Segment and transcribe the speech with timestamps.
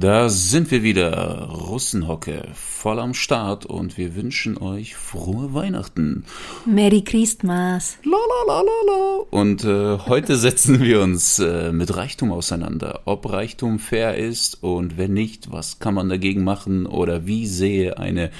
[0.00, 6.24] Da sind wir wieder, Russenhocke, voll am Start und wir wünschen euch frohe Weihnachten.
[6.66, 7.98] Merry Christmas.
[8.04, 9.24] La la la la la.
[9.30, 13.00] Und äh, heute setzen wir uns äh, mit Reichtum auseinander.
[13.06, 17.98] Ob Reichtum fair ist und wenn nicht, was kann man dagegen machen oder wie sehe
[17.98, 18.30] eine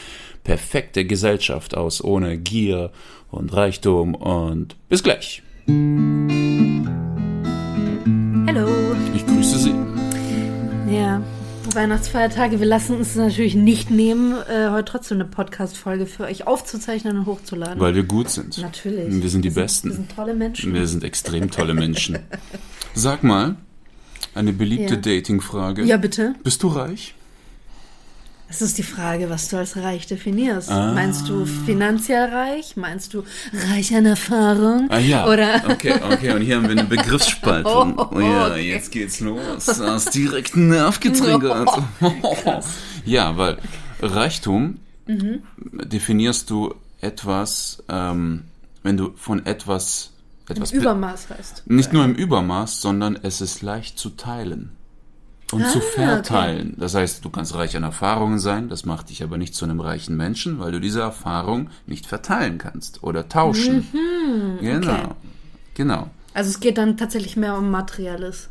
[0.44, 2.92] perfekte Gesellschaft aus ohne Gier
[3.32, 5.42] und Reichtum und bis gleich.
[8.46, 8.68] Hallo.
[9.12, 9.74] Ich grüße Sie.
[10.88, 11.20] Ja,
[11.74, 12.60] Weihnachtsfeiertage.
[12.60, 17.26] Wir lassen uns natürlich nicht nehmen, äh, heute trotzdem eine Podcast-Folge für euch aufzuzeichnen und
[17.26, 17.80] hochzuladen.
[17.80, 18.58] Weil wir gut sind.
[18.58, 19.22] Natürlich.
[19.22, 19.88] Wir sind die Besten.
[19.90, 20.74] Wir sind tolle Menschen.
[20.74, 22.18] Wir sind extrem tolle Menschen.
[22.94, 23.56] Sag mal,
[24.34, 25.00] eine beliebte Ja.
[25.00, 25.84] Dating-Frage.
[25.84, 26.34] Ja, bitte.
[26.42, 27.14] Bist du reich?
[28.48, 30.70] Das ist die Frage, was du als reich definierst.
[30.70, 30.92] Ah.
[30.94, 32.76] Meinst du finanziell reich?
[32.76, 33.22] Meinst du
[33.70, 34.86] reich an Erfahrung?
[34.90, 35.26] Ah ja.
[35.26, 37.98] Oder Okay, okay, und hier haben wir eine Begriffsspaltung.
[37.98, 38.70] Oh, Oh, ja, okay.
[38.70, 39.66] jetzt geht's los.
[39.66, 41.68] Du hast direkt einen Nerv getriggert.
[43.04, 43.58] ja, weil
[44.00, 45.40] Reichtum Mhm.
[45.84, 48.44] definierst du etwas, ähm,
[48.82, 50.10] wenn du von etwas,
[50.50, 51.62] etwas be- Übermaß heißt.
[51.66, 54.72] Nicht nur im Übermaß, sondern es ist leicht zu teilen
[55.52, 56.74] und zu Ah, verteilen.
[56.76, 59.80] Das heißt, du kannst reich an Erfahrungen sein, das macht dich aber nicht zu einem
[59.80, 63.86] reichen Menschen, weil du diese Erfahrung nicht verteilen kannst oder tauschen.
[64.60, 64.92] genau.
[64.92, 65.14] Mhm, okay.
[65.74, 66.10] Genau.
[66.34, 68.48] Also es geht dann tatsächlich mehr um Materielles.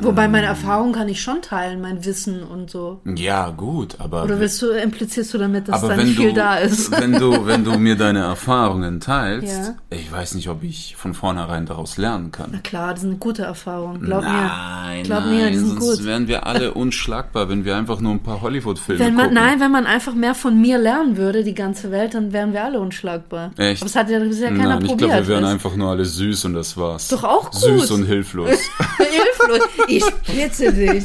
[0.00, 3.00] Wobei meine Erfahrung kann ich schon teilen, mein Wissen und so.
[3.04, 6.30] Ja, gut, aber Oder willst du, implizierst du damit, dass aber da wenn nicht viel
[6.30, 6.90] du, da ist?
[6.90, 9.74] wenn du wenn du mir deine Erfahrungen teilst, Ja.
[9.90, 12.50] ich weiß nicht, ob ich von vornherein daraus lernen kann.
[12.52, 14.00] Na klar, das eine gute Erfahrung.
[14.00, 15.02] Glaub nein, mir.
[15.04, 16.06] Glaub nein, mir, die sind sonst gut.
[16.06, 19.34] wären wir alle unschlagbar, wenn wir einfach nur ein paar Hollywood-Filme Wenn man, gucken.
[19.42, 22.64] nein, wenn man einfach mehr von mir lernen würde, die ganze Welt, dann wären wir
[22.64, 23.52] alle unschlagbar.
[23.56, 23.80] Echt?
[23.82, 25.10] Aber es hat ja bisher keiner Nein, ich probiert.
[25.10, 27.08] glaube, wir wären einfach nur alle süß und das war's.
[27.08, 27.60] Doch auch gut.
[27.60, 28.50] Süß und hilflos.
[28.98, 29.67] Hilflos.
[29.88, 31.04] Ich bitte dich.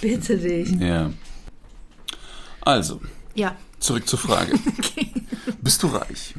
[0.00, 0.70] Bitte dich.
[0.80, 1.10] ja.
[2.62, 3.00] Also,
[3.34, 3.56] Ja.
[3.78, 4.52] zurück zur Frage.
[5.62, 6.34] Bist du reich?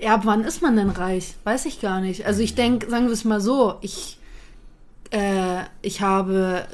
[0.00, 1.34] Ja, ab wann ist man denn reich?
[1.44, 2.26] Weiß ich gar nicht.
[2.26, 4.18] Also ich denke, sagen wir es mal so, ich,
[5.10, 6.66] äh, ich habe,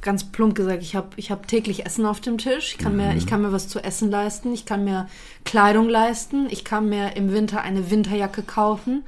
[0.00, 2.72] ganz plump gesagt, ich habe ich hab täglich Essen auf dem Tisch.
[2.72, 4.52] Ich kann, mir, ich kann mir was zu essen leisten.
[4.52, 5.08] Ich kann mir
[5.44, 6.46] Kleidung leisten.
[6.50, 9.04] Ich kann mir im Winter eine Winterjacke kaufen.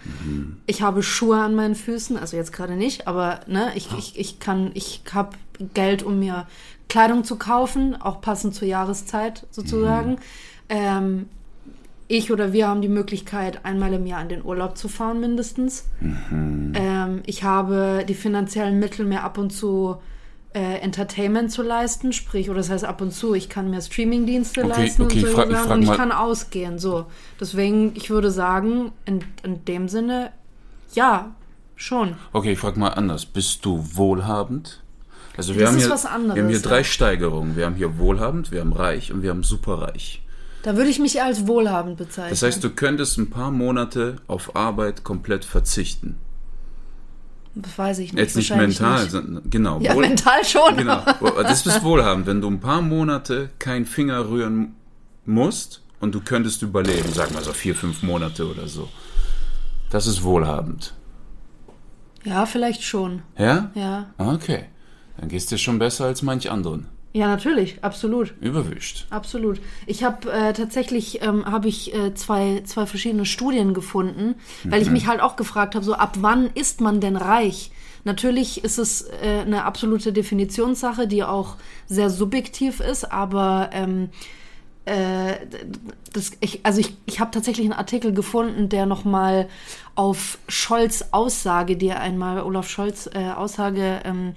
[0.67, 2.17] Ich habe Schuhe an meinen Füßen.
[2.17, 5.37] Also jetzt gerade nicht, aber ne, ich, ich, ich kann, ich habe
[5.75, 6.47] Geld, um mir
[6.89, 10.19] Kleidung zu kaufen, auch passend zur Jahreszeit sozusagen.
[10.69, 11.29] Ähm,
[12.09, 15.89] ich oder wir haben die Möglichkeit, einmal im Jahr in den Urlaub zu fahren, mindestens.
[16.01, 19.97] Ähm, ich habe die finanziellen Mittel, mir ab und zu
[20.55, 24.61] äh, Entertainment zu leisten, sprich, oder das heißt ab und zu, ich kann mir Streamingdienste
[24.65, 26.79] Okay, leisten okay, und ich so frag- ich frag und ich kann ausgehen.
[26.79, 27.07] So.
[27.41, 30.31] Deswegen, ich würde sagen, in, in dem Sinne,
[30.95, 31.35] ja,
[31.75, 32.15] schon.
[32.33, 33.27] Okay, ich frage mal anders.
[33.27, 34.83] Bist du wohlhabend?
[35.37, 36.63] Also wir Das haben ist hier, was anderes, wir haben hier ja.
[36.63, 37.57] drei Steigerungen.
[37.57, 40.24] Wir haben hier wohlhabend, wir haben reich und wir haben superreich.
[40.65, 42.31] Da würde ich mich als wohlhabend bezeichnen.
[42.31, 46.17] Das heißt, du könntest ein paar Monate auf Arbeit komplett verzichten.
[47.55, 48.21] das weiß ich nicht.
[48.21, 49.11] Jetzt nicht mental, nicht.
[49.13, 49.79] sondern genau.
[49.81, 50.79] Ja, wohl- mental schon.
[50.79, 51.03] Genau.
[51.43, 54.75] Das ist wohlhabend, wenn du ein paar Monate keinen Finger rühren
[55.27, 58.89] musst und du könntest überleben, sagen wir so vier, fünf Monate oder so.
[59.91, 60.95] Das ist wohlhabend.
[62.25, 63.21] Ja, vielleicht schon.
[63.37, 63.71] Ja?
[63.75, 64.07] Ja.
[64.17, 64.65] Okay.
[65.19, 66.87] Dann gehst du schon besser als manch anderen.
[67.17, 68.35] Ja, natürlich, absolut.
[68.41, 69.07] Überwischt.
[69.11, 69.61] Absolut.
[69.87, 74.91] Ich habe äh, tatsächlich ähm, habe ich äh, zwei zwei verschiedene Studien gefunden, weil ich
[74.91, 77.71] mich halt auch gefragt habe, so ab wann ist man denn reich?
[78.03, 81.57] Natürlich ist es äh, eine absolute Definitionssache, die auch
[81.87, 84.11] sehr subjektiv ist, aber ähm,
[84.85, 85.35] äh,
[86.13, 89.49] das, ich, also ich, ich habe tatsächlich einen Artikel gefunden, der nochmal
[89.95, 94.35] auf Scholz Aussage, die er einmal, Olaf Scholz äh, Aussage ähm,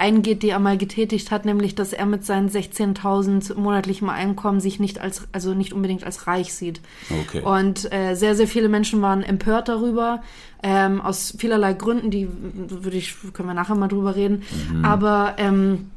[0.00, 4.80] eingeht, die er mal getätigt hat, nämlich, dass er mit seinen 16.000 monatlichem Einkommen sich
[4.80, 6.80] nicht als, also nicht unbedingt als reich sieht.
[7.10, 7.42] Okay.
[7.42, 10.22] Und äh, sehr, sehr viele Menschen waren empört darüber,
[10.62, 14.42] ähm, aus vielerlei Gründen, die würde ich, können wir nachher mal drüber reden.
[14.82, 15.90] Aber ähm,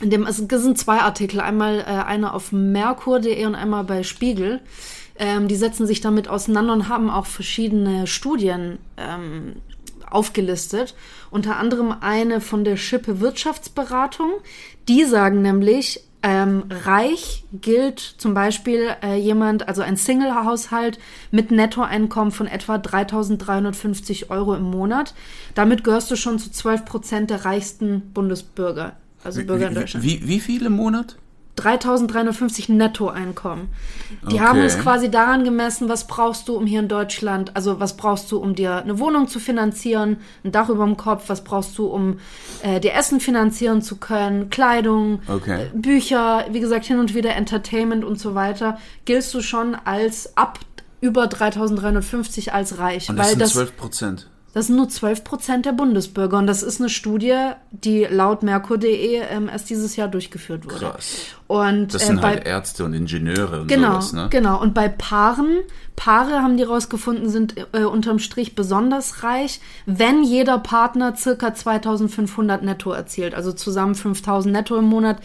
[0.00, 4.60] in dem, es sind zwei Artikel, einmal äh, einer auf Merkur.de und einmal bei Spiegel.
[5.20, 9.56] Ähm, die setzen sich damit auseinander und haben auch verschiedene Studien ähm,
[10.10, 10.94] aufgelistet.
[11.30, 14.30] Unter anderem eine von der Schippe Wirtschaftsberatung.
[14.88, 20.98] Die sagen nämlich, ähm, reich gilt zum Beispiel äh, jemand, also ein Single-Haushalt
[21.30, 25.14] mit Nettoeinkommen von etwa 3.350 Euro im Monat.
[25.54, 30.04] Damit gehörst du schon zu 12 Prozent der reichsten Bundesbürger, also Bürger in Deutschland.
[30.04, 31.16] Wie, wie viel im Monat?
[31.58, 33.68] 3.350 Nettoeinkommen.
[34.22, 34.40] Die Okay.
[34.40, 38.30] haben uns quasi daran gemessen, was brauchst du, um hier in Deutschland, also was brauchst
[38.32, 41.86] du, um dir eine Wohnung zu finanzieren, ein Dach über dem Kopf, was brauchst du,
[41.86, 42.18] um
[42.62, 45.64] äh, dir Essen finanzieren zu können, Kleidung, Okay.
[45.64, 50.36] äh, Bücher, wie gesagt, hin und wieder Entertainment und so weiter, giltst du schon als
[50.36, 50.58] ab
[51.00, 53.08] über 3.350 als reich.
[53.08, 54.28] Und das weil sind das, 12 Prozent.
[54.54, 56.38] Das sind nur 12 Prozent der Bundesbürger.
[56.38, 57.36] Und das ist eine Studie,
[57.70, 60.90] die laut Merkur.de ähm, erst dieses Jahr durchgeführt wurde.
[60.90, 61.26] Krass.
[61.46, 64.26] Und Das äh, sind bei, halt Ärzte und Ingenieure und Genau, sowas, ne?
[64.30, 64.60] genau.
[64.60, 65.58] Und bei Paaren,
[65.96, 72.62] Paare haben die rausgefunden, sind äh, unterm Strich besonders reich, wenn jeder Partner circa 2500
[72.62, 73.34] netto erzielt.
[73.34, 75.18] Also zusammen 5000 netto im Monat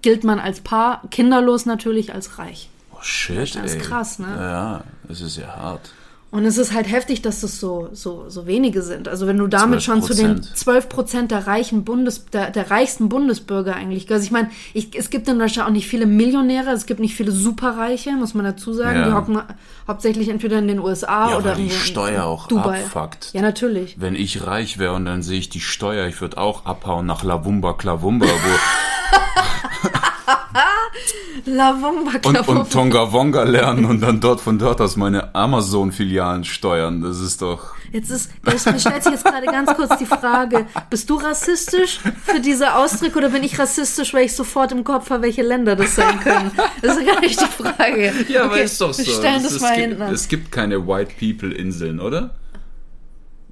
[0.00, 2.68] gilt man als Paar, kinderlos natürlich als reich.
[2.92, 3.80] Oh, shit, Das ist ey.
[3.80, 4.28] krass, ne?
[4.36, 5.92] Ja, das ist ja hart.
[6.32, 9.06] Und es ist halt heftig, dass das so, so, so wenige sind.
[9.06, 10.54] Also wenn du damit schon zu den 12%.
[10.54, 14.10] 12 Prozent der reichen Bundes, der, der reichsten Bundesbürger eigentlich.
[14.10, 17.14] Also ich meine, ich, es gibt in Deutschland auch nicht viele Millionäre, es gibt nicht
[17.14, 19.00] viele Superreiche, muss man dazu sagen.
[19.00, 19.08] Ja.
[19.08, 19.42] Die hocken
[19.86, 22.82] hauptsächlich entweder in den USA Ja, oder weil die in Steuer auch Dubai.
[22.82, 23.28] abfuckt.
[23.34, 24.00] Ja, natürlich.
[24.00, 27.24] Wenn ich reich wäre und dann sehe ich die Steuer, ich würde auch abhauen nach
[27.24, 28.30] Lavumba Klavumba wo,
[31.46, 37.00] Lavumba und, und Tonga Wonga lernen und dann dort von dort aus meine Amazon-Filialen steuern.
[37.02, 37.74] Das ist doch.
[37.92, 42.00] Jetzt ist, es mir stellt sich jetzt gerade ganz kurz die Frage, bist du rassistisch
[42.24, 45.76] für diese Ausdrücke oder bin ich rassistisch, weil ich sofort im Kopf habe, welche Länder
[45.76, 46.50] das sein können?
[46.80, 48.12] Das ist gar nicht die Frage.
[48.28, 49.04] Ja, aber Okay, ist doch so.
[49.04, 50.02] Wir stellen Es- das es mal gibt, hinten.
[50.14, 52.34] Es gibt keine White People-Inseln, oder?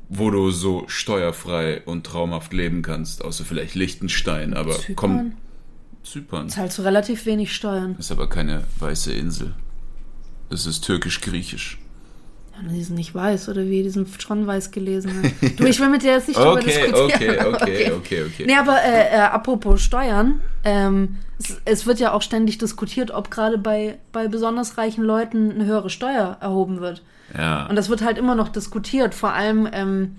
[0.09, 4.97] Wo du so steuerfrei und traumhaft leben kannst, außer vielleicht Liechtenstein, aber Zypern?
[4.97, 5.33] komm.
[6.03, 6.49] Zypern.
[6.49, 7.97] Zahlst du relativ wenig Steuern.
[7.99, 9.55] Ist aber keine weiße Insel.
[10.49, 11.79] Das ist türkisch-griechisch.
[12.53, 13.83] Ja, Die sind nicht weiß, oder wie?
[13.83, 15.21] Die sind schon weiß gelesen.
[15.23, 15.51] Ne?
[15.57, 16.95] Du, ich will mit dir jetzt nicht Okay, diskutieren.
[17.05, 18.45] okay, okay, okay, okay.
[18.47, 23.31] Nee, aber äh, äh, apropos Steuern, ähm, es, es wird ja auch ständig diskutiert, ob
[23.31, 27.03] gerade bei, bei besonders reichen Leuten eine höhere Steuer erhoben wird.
[27.37, 27.67] Ja.
[27.67, 30.17] Und das wird halt immer noch diskutiert, vor allem ähm,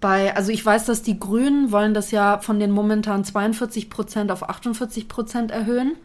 [0.00, 4.30] bei, also ich weiß, dass die Grünen wollen das ja von den momentan 42 Prozent
[4.30, 5.96] auf 48 Prozent erhöhen.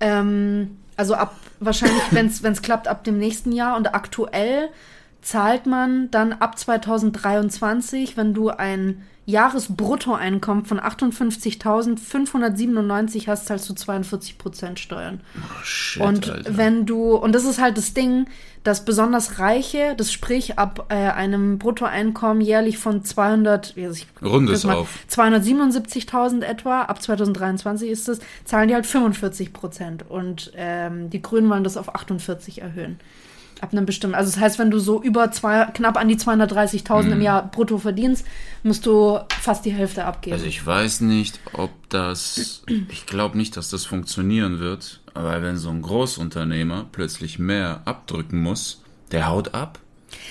[0.00, 3.76] Ähm, also ab, wahrscheinlich, wenn es klappt, ab dem nächsten Jahr.
[3.76, 4.68] Und aktuell
[5.22, 14.38] zahlt man dann ab 2023, wenn du ein Jahresbruttoeinkommen von 58.597 hast, zahlst du 42
[14.38, 15.20] Prozent Steuern.
[15.64, 16.56] Shit, Und Alter.
[16.56, 18.26] wenn du, und das ist halt das Ding,
[18.62, 24.48] dass besonders Reiche, das sprich ab äh, einem Bruttoeinkommen jährlich von 200, wie ich, Rund
[24.48, 24.96] das mal, auf.
[25.10, 30.08] 277.000 etwa, ab 2023 ist es, zahlen die halt 45 Prozent.
[30.08, 33.00] Und ähm, die Grünen wollen das auf 48 erhöhen.
[33.60, 37.06] Ab einem bestimmten, also das heißt, wenn du so über zwei, knapp an die 230.000
[37.06, 37.12] Mhm.
[37.12, 38.26] im Jahr brutto verdienst,
[38.62, 40.34] musst du fast die Hälfte abgeben.
[40.34, 45.56] Also ich weiß nicht, ob das, ich glaube nicht, dass das funktionieren wird, aber wenn
[45.56, 48.82] so ein Großunternehmer plötzlich mehr abdrücken muss,
[49.12, 49.78] der haut ab.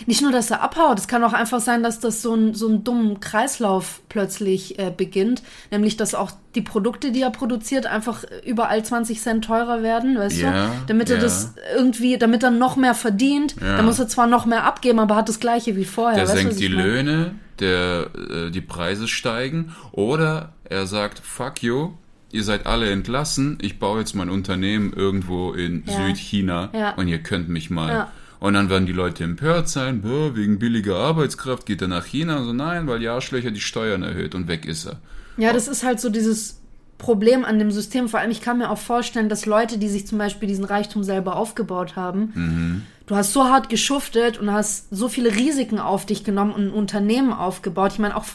[0.06, 2.68] Nicht nur, dass er abhaut, es kann auch einfach sein, dass das so ein so
[2.68, 5.44] einen dummen Kreislauf plötzlich äh, beginnt.
[5.72, 10.38] Nämlich, dass auch die Produkte, die er produziert, einfach überall 20 Cent teurer werden, weißt
[10.42, 10.72] Ja, du?
[10.88, 11.22] Damit er ja.
[11.24, 13.78] das irgendwie, damit er noch mehr verdient, Ja.
[13.78, 16.16] dann muss er zwar noch mehr abgeben, aber hat das gleiche wie vorher.
[16.20, 16.84] Der weißt senkt die meine?
[16.84, 21.92] Löhne, der äh, die Preise steigen oder er sagt, fuck you,
[22.32, 25.84] ihr seid alle entlassen, ich baue jetzt mein Unternehmen irgendwo in.
[25.86, 28.08] Südchina und ihr könnt mich mal.
[28.40, 32.44] Und dann werden die Leute empört sein, wegen billiger Arbeitskraft geht er nach China.
[32.44, 35.00] So nein, weil die Arschlöcher die Steuern erhöht und weg ist er.
[35.38, 36.62] Ja, das ist halt so dieses
[36.98, 38.08] Problem an dem System.
[38.08, 41.04] Vor allem, ich kann mir auch vorstellen, dass Leute, die sich zum Beispiel diesen Reichtum
[41.04, 42.82] selber aufgebaut haben, Mhm.
[43.08, 46.72] du hast so hart geschuftet und hast so viele Risiken auf dich genommen und ein
[46.72, 47.92] Unternehmen aufgebaut.
[47.94, 48.26] Ich meine, auch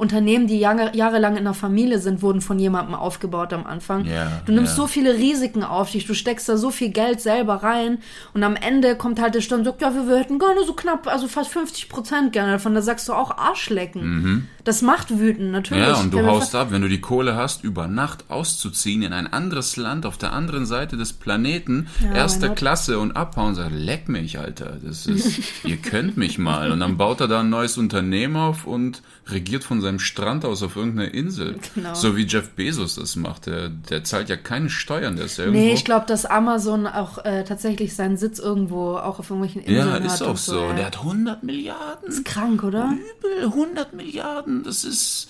[0.00, 4.06] Unternehmen, die Jahre, jahrelang in der Familie sind, wurden von jemandem aufgebaut am Anfang.
[4.06, 4.76] Ja, du nimmst ja.
[4.76, 7.98] so viele Risiken auf dich, du steckst da so viel Geld selber rein
[8.32, 10.72] und am Ende kommt halt der Sturm und sagt, ja, wir, wir hätten gerne so
[10.72, 12.74] knapp, also fast 50 Prozent gerne davon.
[12.74, 14.48] Da sagst du auch Arschlecken.
[14.64, 15.84] Das macht wütend, natürlich.
[15.84, 15.90] Mhm.
[15.90, 19.26] Ja, und du haust ab, wenn du die Kohle hast, über Nacht auszuziehen in ein
[19.26, 22.50] anderes Land auf der anderen Seite des Planeten, Ja, erster.
[22.50, 26.72] Klasse und abhauen und sagt, leck mich, Alter, das ist, ihr könnt mich mal.
[26.72, 30.44] Und dann baut er da ein neues Unternehmen auf und regiert von von seinem Strand
[30.44, 31.58] aus auf irgendeiner Insel.
[31.74, 31.94] Genau.
[31.94, 33.46] So wie Jeff Bezos das macht.
[33.46, 35.64] Der, der zahlt ja keine Steuern, der ist ja irgendwo.
[35.64, 39.88] Nee, ich glaube, dass Amazon auch äh, tatsächlich seinen Sitz irgendwo auch auf irgendwelchen Inseln
[39.88, 40.04] ja, hat.
[40.04, 40.60] ist auch so.
[40.60, 40.72] ja.
[40.74, 42.08] Der hat 100 Milliarden.
[42.08, 42.92] ist krank, oder?
[42.92, 44.62] Übel, 100 Milliarden.
[44.62, 45.28] Das ist.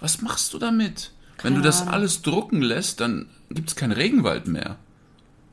[0.00, 1.12] Was machst du damit?
[1.42, 4.76] Wenn du Keine das alles drucken lässt, dann gibt es keinen Regenwald mehr.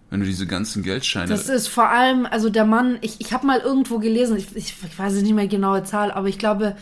[0.09, 1.27] Wenn du diese ganzen Geldscheine.
[1.27, 4.73] Das ist vor allem, also der Mann, ich, ich habe mal irgendwo gelesen, ich, ich,
[4.81, 6.77] ich weiß nicht mehr die genaue Zahl, aber ich glaube,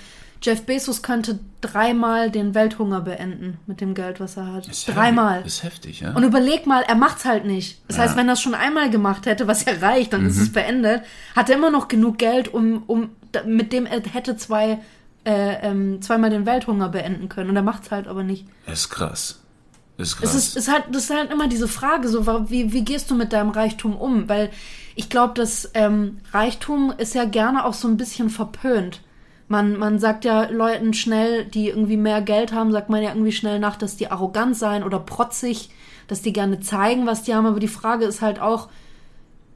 [0.45, 4.67] Jeff Bezos könnte dreimal den Welthunger beenden mit dem Geld, was er hat.
[4.67, 5.37] ist dreimal.
[5.37, 6.11] Heftig, ist heftig, ja.
[6.13, 7.81] Und überleg mal, er macht's halt nicht.
[7.87, 8.19] Das heißt, Ja.
[8.21, 11.01] wenn er es schon einmal gemacht hätte, was ja reicht, dann ist es beendet,
[11.35, 13.09] hat er immer noch genug Geld, um, um
[13.45, 14.79] mit dem er hätte zwei
[15.25, 17.49] äh, ähm, zweimal den Welthunger beenden können.
[17.49, 18.45] Und er macht's halt aber nicht.
[18.71, 19.41] ist krass.
[19.97, 20.29] Ist krass.
[20.29, 23.15] Es ist, ist halt, das ist halt immer diese Frage, so wie, wie gehst du
[23.15, 24.29] mit deinem Reichtum um?
[24.29, 24.51] Weil
[24.95, 29.01] ich glaube, dass ähm, Reichtum ist ja gerne auch so ein bisschen verpönt.
[29.47, 33.31] Man, man sagt ja Leuten schnell, die irgendwie mehr Geld haben, sagt man ja irgendwie
[33.31, 35.69] schnell nach, dass die arrogant seien oder protzig,
[36.07, 37.45] dass die gerne zeigen, was die haben.
[37.45, 38.69] Aber die Frage ist halt auch,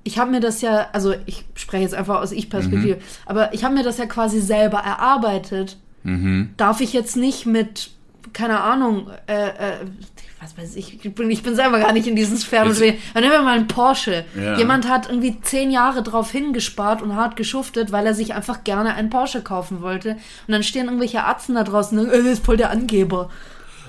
[0.03, 3.74] ich habe mir das ja, also ich spreche jetzt einfach aus Ich-Perspektive, aber ich habe
[3.75, 5.77] mir das ja quasi selber erarbeitet.
[6.58, 7.91] Darf ich jetzt nicht mit,
[8.31, 9.86] keine Ahnung, äh, äh,
[10.41, 12.69] was weiß ich, ich bin, ich bin selber gar nicht in diesen Sphären.
[12.69, 14.24] Dann nehmen wir mal einen Porsche.
[14.38, 14.58] Ja.
[14.58, 18.93] Jemand hat irgendwie zehn Jahre drauf hingespart und hart geschuftet, weil er sich einfach gerne
[18.93, 20.12] einen Porsche kaufen wollte.
[20.12, 23.29] Und dann stehen irgendwelche Arzten da draußen, und, äh, das ist voll der Angeber.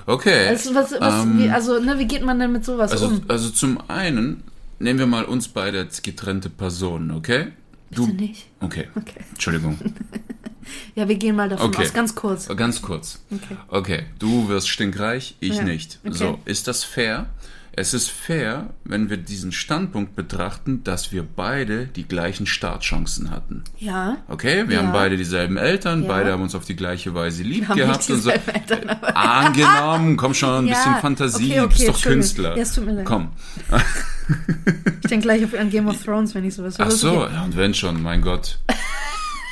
[0.05, 0.49] okay.
[0.49, 3.21] Also, was, was, ähm, wie, also ne, wie geht man denn mit sowas also, um?
[3.29, 4.43] also zum einen
[4.79, 7.53] nehmen wir mal uns beide als getrennte Personen, okay?
[7.91, 8.05] Du.
[8.07, 8.45] Bitte nicht.
[8.59, 8.87] Okay.
[8.95, 9.19] Okay.
[9.31, 9.77] Entschuldigung.
[10.95, 11.81] Ja, wir gehen mal davon Okay.
[11.83, 12.47] aus, ganz kurz.
[12.55, 13.19] Ganz kurz.
[13.31, 13.57] Okay.
[13.67, 15.99] Okay, du wirst stinkreich, ich Ja, nicht.
[16.05, 16.13] okay.
[16.13, 17.29] So, ist das fair?
[17.73, 23.63] Es ist fair, wenn wir diesen Standpunkt betrachten, dass wir beide die gleichen Startchancen hatten.
[23.77, 24.17] Ja.
[24.27, 24.83] Okay, wir Ja.
[24.83, 26.07] haben beide dieselben Eltern, Ja.
[26.09, 28.29] beide haben uns auf die gleiche Weise lieb haben gehabt und so.
[28.29, 32.01] Eltern, aber- Angenommen, komm schon, ein Ja, bisschen Fantasie, okay, du okay, bist doch.
[32.01, 32.55] Künstler.
[32.57, 33.05] Ja, es tut mir leid.
[33.05, 33.29] Komm.
[35.03, 36.87] Ich denke gleich auf- an Game of Thrones, wenn ich sowas höre.
[36.87, 37.33] Ach so, Okay.
[37.35, 38.59] ja, und wenn schon, mein Gott.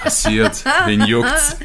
[0.02, 1.58] Passiert, wen juckt's?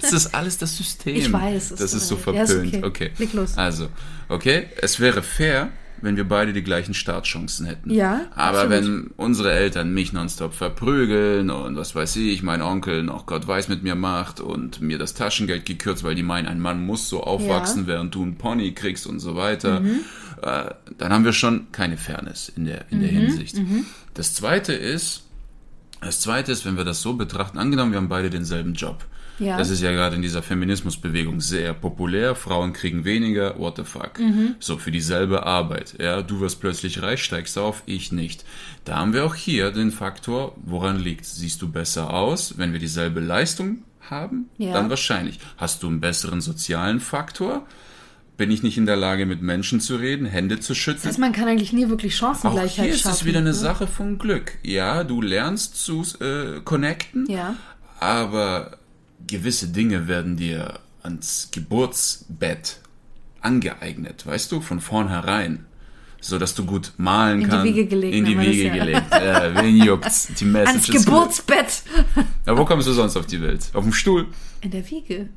[0.00, 1.16] Das ist alles das System.
[1.16, 2.34] Ich weiß, Das ist so leid.
[2.34, 2.74] Ja, ist verpönt.
[2.84, 3.06] okay.
[3.06, 3.10] okay.
[3.18, 3.56] Leg los.
[3.56, 3.88] Also,
[4.28, 7.90] okay, es wäre fair, wenn wir beide die gleichen Startchancen hätten.
[7.90, 8.70] Ja, Aber absolut.
[8.70, 13.68] wenn unsere Eltern mich nonstop verprügeln und was weiß ich, mein Onkel noch Gott weiß
[13.68, 17.24] mit mir macht und mir das Taschengeld gekürzt, weil die meinen, ein Mann muss so
[17.24, 20.00] aufwachsen, während du einen Pony kriegst und so weiter, Mhm.
[20.42, 23.16] äh, dann haben wir schon keine Fairness in der, in der Mhm.
[23.16, 23.56] Hinsicht.
[24.14, 25.24] Das zweite ist,
[26.00, 29.04] das zweite ist, wenn wir das so betrachten, angenommen, wir haben beide denselben Job.
[29.38, 29.56] Ja.
[29.56, 32.34] Das ist ja gerade in dieser Feminismusbewegung sehr populär.
[32.34, 34.18] Frauen kriegen weniger, what the fuck.
[34.18, 34.56] Mhm.
[34.58, 35.94] So, für dieselbe Arbeit.
[36.00, 38.44] Ja, du wirst plötzlich reich, steigst auf, ich nicht.
[38.84, 42.80] Da haben wir auch hier den Faktor, woran liegt Siehst du besser aus, wenn wir
[42.80, 44.48] dieselbe Leistung haben?
[44.58, 44.72] Ja.
[44.72, 45.38] Dann wahrscheinlich.
[45.56, 47.66] Hast du einen besseren sozialen Faktor?
[48.38, 51.02] Bin ich nicht in der Lage, mit Menschen zu reden, Hände zu schütteln?
[51.02, 53.14] Das heißt, man kann eigentlich nie wirklich Auch Chancengleichheit hier ist schaffen.
[53.16, 53.54] es wieder eine ne?
[53.54, 54.52] Sache von Glück.
[54.62, 57.56] Ja, du lernst zu äh, connecten, Ja.
[57.98, 58.78] aber
[59.26, 62.78] gewisse Dinge werden dir ans Geburtsbett
[63.40, 65.66] angeeignet, weißt du, von vornherein.
[66.20, 67.64] So dass du gut malen In die kannst.
[67.66, 68.74] Wiege gelegt, In die das Wiege ja.
[68.74, 69.02] gelegt.
[69.12, 70.28] Ja, wen juckt's?
[70.38, 71.82] Die Message Ans Geburtsbett.
[72.44, 73.68] Ja, wo kommst du sonst auf die Welt?
[73.72, 74.26] Auf dem Stuhl?
[74.60, 75.28] In der Wiege.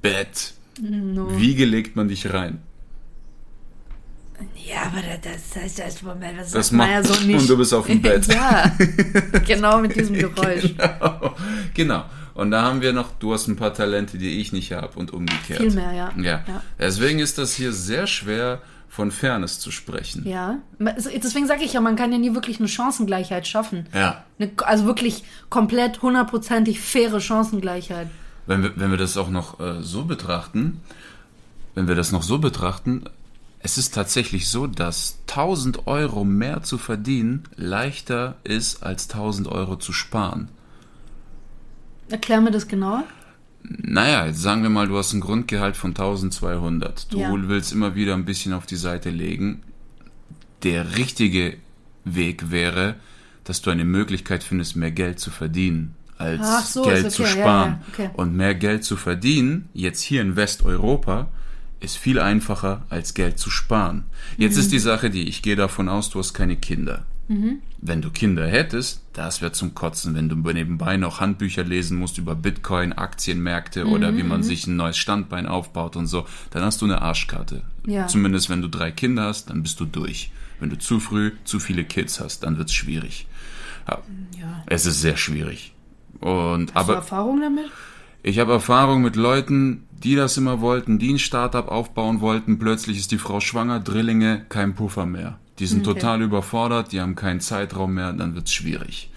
[0.00, 0.54] Bett.
[0.78, 2.60] Wiege legt man dich rein.
[4.56, 7.40] Ja, aber das, das, das Moment, das, Das man macht ja so nicht.
[7.40, 8.26] und du bist auf dem Bett.
[8.26, 8.74] ja,
[9.46, 10.74] genau mit diesem Geräusch.
[11.74, 12.04] genau.
[12.34, 15.12] Und da haben wir noch, du hast ein paar Talente, die ich nicht habe und
[15.12, 15.60] umgekehrt.
[15.60, 16.12] Viel mehr, ja.
[16.16, 16.44] Ja.
[16.46, 16.62] Ja.
[16.78, 20.26] Deswegen ist das hier sehr schwer von Fairness zu sprechen.
[20.26, 23.86] Ja, deswegen sage ich ja, man kann ja nie wirklich eine Chancengleichheit schaffen.
[23.94, 24.24] Ja.
[24.38, 28.08] Eine, also wirklich komplett hundertprozentig faire Chancengleichheit.
[28.50, 30.80] Wenn wir, wenn wir das auch noch äh, so betrachten,
[31.76, 33.04] wenn wir das noch so betrachten,
[33.60, 39.76] es ist tatsächlich so, dass 1000 Euro mehr zu verdienen leichter ist, als 1000 Euro
[39.76, 40.48] zu sparen.
[42.08, 43.04] Erklär mir das genauer.
[43.62, 47.12] Naja, jetzt sagen wir mal, du hast ein Grundgehalt von 1200.
[47.12, 47.32] Du Ja.
[47.32, 49.62] willst immer wieder ein bisschen auf die Seite legen.
[50.64, 51.56] Der richtige
[52.04, 52.96] Weg wäre,
[53.44, 57.38] dass du eine Möglichkeit findest, mehr Geld zu verdienen, als so, Geld ist zu okay,
[57.38, 57.70] ja, sparen.
[57.70, 58.10] ja, okay.
[58.14, 61.28] Und mehr Geld zu verdienen, jetzt hier in Westeuropa,
[61.80, 64.04] ist viel einfacher, als Geld zu sparen.
[64.36, 64.60] Jetzt Mhm.
[64.60, 67.04] ist die Sache die, ich gehe davon aus, du hast keine Kinder.
[67.80, 72.18] Wenn du Kinder hättest, das wäre zum Kotzen, wenn du nebenbei noch Handbücher lesen musst
[72.18, 76.64] über Bitcoin, Aktienmärkte oder wie Mhm, man sich ein neues Standbein aufbaut und so, dann
[76.64, 77.62] hast du eine Arschkarte.
[77.86, 78.08] Ja.
[78.08, 80.32] Zumindest wenn du drei Kinder hast, dann bist du durch.
[80.58, 83.28] Wenn du zu früh zu viele Kids hast, dann wird's schwierig.
[83.88, 83.98] Ja.
[84.36, 84.64] Ja.
[84.66, 85.72] Es ist sehr schwierig.
[86.20, 87.70] Und Hast du aber Erfahrung damit?
[88.22, 92.98] ich habe Erfahrung mit Leuten, die das immer wollten, die ein Startup aufbauen wollten, plötzlich
[92.98, 95.38] ist die Frau schwanger, Drillinge, kein Puffer mehr.
[95.58, 96.00] Die sind Okay.
[96.00, 99.09] total überfordert, die haben keinen Zeitraum mehr, dann wird's schwierig.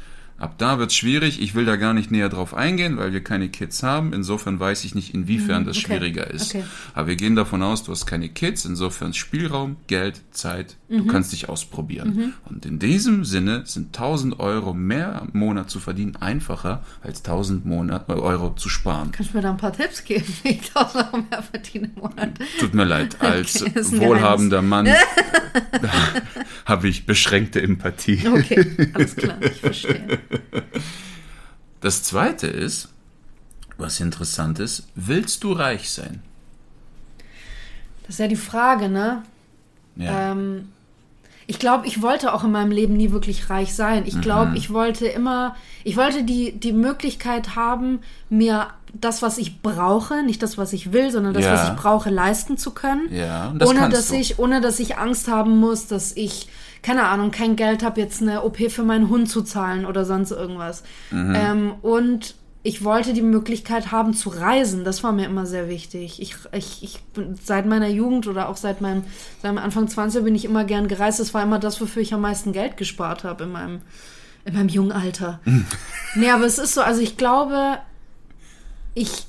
[0.43, 1.41] Ab da wird's schwierig.
[1.41, 4.11] Ich will da gar nicht näher drauf eingehen, weil wir keine Kids haben.
[4.11, 5.85] Insofern weiß ich nicht, inwiefern das okay.
[5.85, 6.53] schwieriger ist.
[6.53, 6.65] Okay.
[6.93, 8.65] Aber wir gehen davon aus, du hast keine Kids.
[8.65, 10.75] Insofern Spielraum, Geld, Zeit.
[10.89, 12.33] Du kannst dich ausprobieren.
[12.45, 17.65] Und in diesem Sinne sind 1000 Euro mehr im Monat zu verdienen einfacher als 1000
[17.65, 19.11] Monat, äh, Euro zu sparen.
[19.11, 22.01] Kannst du mir da ein paar Tipps geben, wie ich 1000 Euro mehr verdiene im
[22.01, 22.31] Monat?
[22.59, 24.87] Tut mir leid, als Okay, wohlhabender Mann
[26.65, 28.27] habe ich beschränkte Empathie.
[28.27, 30.19] Okay, alles klar, ich verstehe.
[31.81, 32.89] Das zweite ist,
[33.77, 36.21] was interessant ist, willst du reich sein?
[38.03, 39.23] Das ist ja die Frage, ne?
[39.95, 40.31] Ja.
[40.31, 40.69] Ähm,
[41.45, 44.03] ich glaube, ich wollte auch in meinem Leben nie wirklich reich sein.
[44.05, 44.55] Ich glaube, Mhm.
[44.55, 47.99] ich wollte immer, ich wollte die, die Möglichkeit haben,
[48.29, 51.53] mir das, was ich brauche, nicht das, was ich will, sondern das, Ja.
[51.53, 53.13] was ich brauche, leisten zu können.
[53.13, 54.15] Ja, und das ohne dass du.
[54.15, 56.47] ich, ohne dass ich Angst haben muss, dass ich,
[56.83, 60.31] keine Ahnung, kein Geld habe, jetzt eine OP für meinen Hund zu zahlen oder sonst
[60.31, 60.83] irgendwas.
[61.09, 61.33] Mhm.
[61.35, 64.85] Ähm, und ich wollte die Möglichkeit haben zu reisen.
[64.85, 66.21] Das war mir immer sehr wichtig.
[66.21, 69.03] Ich, ich, ich bin seit meiner Jugend oder auch seit meinem,
[69.41, 71.19] seit meinem Anfang 20 bin ich immer gern gereist.
[71.19, 73.81] Das war immer das, wofür ich am meisten Geld gespart habe in meinem,
[74.45, 75.41] in meinem jungen Alter.
[76.15, 77.79] nee, aber es ist so, also ich glaube,
[78.93, 79.25] ich,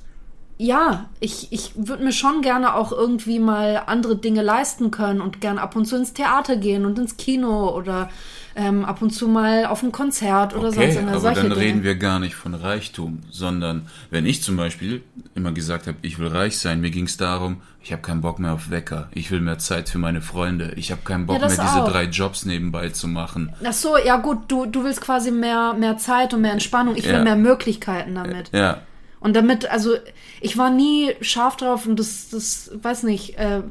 [0.64, 5.40] ja, ich, ich würde mir schon gerne auch irgendwie mal andere Dinge leisten können und
[5.40, 8.08] gern ab und zu ins Theater gehen und ins Kino oder
[8.56, 11.16] ähm, ab und zu mal auf ein Konzert oder sonst Okay, irgendwas.
[11.16, 11.60] aber solche dann Dinge.
[11.60, 15.02] reden wir gar nicht von Reichtum, sondern wenn ich zum Beispiel
[15.34, 18.38] immer gesagt habe, ich will reich sein, mir ging es darum, ich habe keinen Bock
[18.38, 21.46] mehr auf Wecker, ich will mehr Zeit für meine Freunde, ich habe keinen Bock Ja,
[21.48, 21.88] mehr diese auch.
[21.90, 23.52] drei Jobs nebenbei zu machen.
[23.66, 26.94] Ach so, ja gut, du, du willst quasi mehr, mehr Zeit und mehr Entspannung.
[26.96, 27.22] Ich will Ja.
[27.24, 28.50] mehr Möglichkeiten damit.
[28.52, 28.78] Ja,
[29.24, 29.94] Und damit, also
[30.42, 33.62] ich war nie scharf drauf und das, das weiß nicht, äh,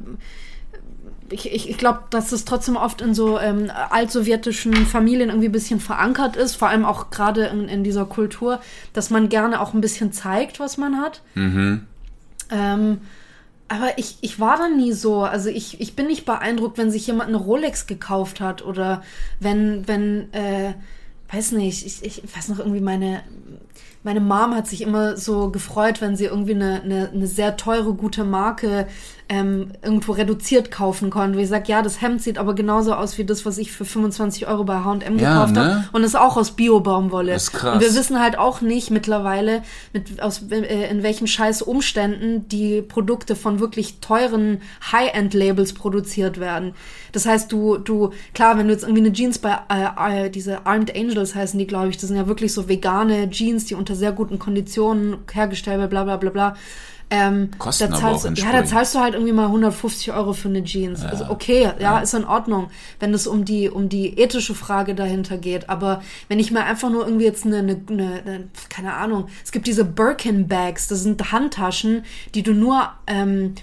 [1.30, 5.52] ich, ich, ich glaube, dass das trotzdem oft in so ähm, altsowjetischen Familien irgendwie ein
[5.52, 8.60] bisschen verankert ist, vor allem auch gerade in, in dieser Kultur,
[8.94, 11.22] dass man gerne auch ein bisschen zeigt, was man hat.
[12.50, 13.02] Ähm,
[13.68, 15.22] aber ich, ich war da nie so.
[15.22, 19.04] Also ich, ich bin nicht beeindruckt, wenn sich jemand eine Rolex gekauft hat oder
[19.38, 20.74] wenn, wenn, äh,
[21.32, 23.22] weiß nicht, ich, ich weiß noch irgendwie meine,
[24.04, 27.94] meine Mom hat sich immer so gefreut, wenn sie irgendwie eine, eine, eine sehr teure,
[27.94, 28.86] gute Marke
[29.28, 31.38] ähm, irgendwo reduziert kaufen konnte.
[31.38, 34.46] Wie sag, ja, das Hemd sieht aber genauso aus wie das, was ich für 25
[34.46, 35.64] Euro bei H&M Ja, gekauft ne?
[35.64, 35.84] habe.
[35.92, 37.32] Und ist auch aus Bio-Baumwolle.
[37.32, 37.76] Das ist krass.
[37.76, 39.62] Und wir wissen halt auch nicht mittlerweile,
[39.94, 44.60] mit, aus, äh, in welchen scheiß Umständen die Produkte von wirklich teuren
[44.92, 46.74] High-End-Labels produziert werden.
[47.12, 50.66] Das heißt, du, du, klar, wenn du jetzt irgendwie eine Jeans bei, äh, äh, diese
[50.66, 53.94] Armed Angels heißen die, glaube ich, das sind ja wirklich so vegane Jeans, die unter
[53.94, 56.56] sehr guten Konditionen hergestellt werden, bla, bla, bla, bla.
[57.14, 60.12] Ähm, Kosten da aber zahlst auch du, ja, da zahlst du halt irgendwie mal 150
[60.12, 61.04] Euro für eine Jeans.
[61.04, 65.38] Also okay, ja, ist in Ordnung, wenn es um die um die ethische Frage dahinter
[65.38, 65.70] geht.
[65.70, 69.52] Aber wenn ich mir einfach nur irgendwie jetzt eine, eine, eine, eine keine Ahnung, es
[69.52, 73.54] gibt diese Birkin Bags, das sind Handtaschen, die du nur ähm,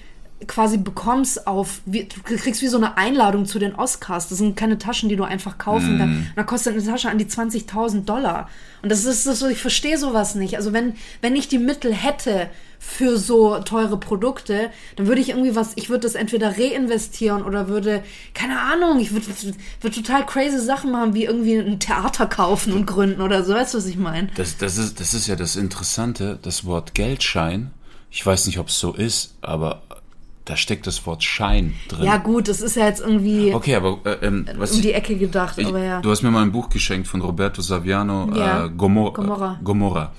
[0.47, 4.29] quasi bekommst auf, wie, du kriegst wie so eine Einladung zu den Oscars.
[4.29, 6.17] Das sind keine Taschen, die du einfach kaufen kannst.
[6.29, 8.49] Und da kostet eine Tasche an die 20.000 Dollar.
[8.81, 10.55] Und das ist so, ich verstehe sowas nicht.
[10.57, 12.49] Also wenn, wenn ich die Mittel hätte
[12.79, 17.67] für so teure Produkte, dann würde ich irgendwie was, ich würde das entweder reinvestieren oder
[17.67, 19.27] würde, keine Ahnung, ich würde,
[19.81, 23.53] würde total crazy Sachen machen, wie irgendwie ein Theater kaufen und gründen oder so.
[23.53, 24.29] Weißt du, was ich meine?
[24.35, 27.69] das, das, ist, das ist ja das Interessante, das Wort Geldschein.
[28.09, 29.83] Ich weiß nicht, ob es so ist, aber
[30.45, 32.05] da steckt das Wort Schein drin.
[32.05, 35.15] Ja gut, das ist ja jetzt irgendwie Okay, aber äh, ähm, was um die Ecke
[35.15, 36.01] gedacht, Ich, aber ja.
[36.01, 38.65] Du hast mir mal ein Buch geschenkt von Roberto Saviano, Ja.
[38.65, 39.59] äh, Gomor Gomorra.
[39.63, 40.11] Gomorra.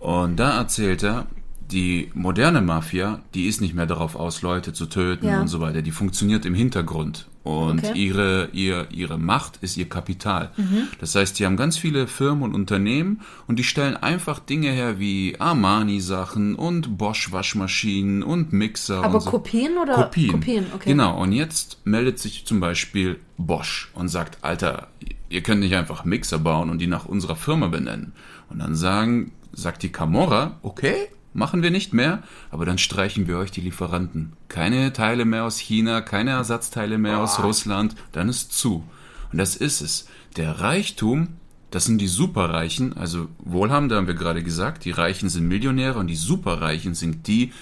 [0.00, 1.26] Und da erzählt er,
[1.70, 5.40] die moderne Mafia, die ist nicht mehr darauf aus, Leute zu töten Ja.
[5.40, 5.82] und so weiter.
[5.82, 7.26] Die funktioniert im Hintergrund.
[7.42, 7.92] Und Okay.
[7.96, 10.50] ihre, ihr, ihre Macht ist ihr Kapital.
[10.56, 10.88] Mhm.
[10.98, 14.98] Das heißt, die haben ganz viele Firmen und Unternehmen und die stellen einfach Dinge her
[14.98, 19.04] wie Armani-Sachen und Bosch-Waschmaschinen und Mixer.
[19.04, 19.30] Aber und so.
[19.30, 19.94] Kopien oder?
[19.94, 20.32] Kopien.
[20.32, 20.90] Kopien, okay.
[20.90, 24.88] Genau, und jetzt meldet sich zum Beispiel Bosch und sagt, Alter,
[25.28, 28.12] ihr könnt nicht einfach Mixer bauen und die nach unserer Firma benennen.
[28.50, 30.96] Und dann sagen, sagt die Camorra, okay,
[31.36, 34.32] machen wir nicht mehr, aber dann streichen wir euch die Lieferanten.
[34.48, 38.82] Keine Teile mehr aus China, keine Ersatzteile mehr aus Russland, dann ist zu.
[39.30, 40.08] Und das ist es.
[40.36, 41.28] Der Reichtum,
[41.70, 46.06] das sind die Superreichen, also Wohlhabende haben wir gerade gesagt, die Reichen sind Millionäre und
[46.06, 47.52] die Superreichen sind die,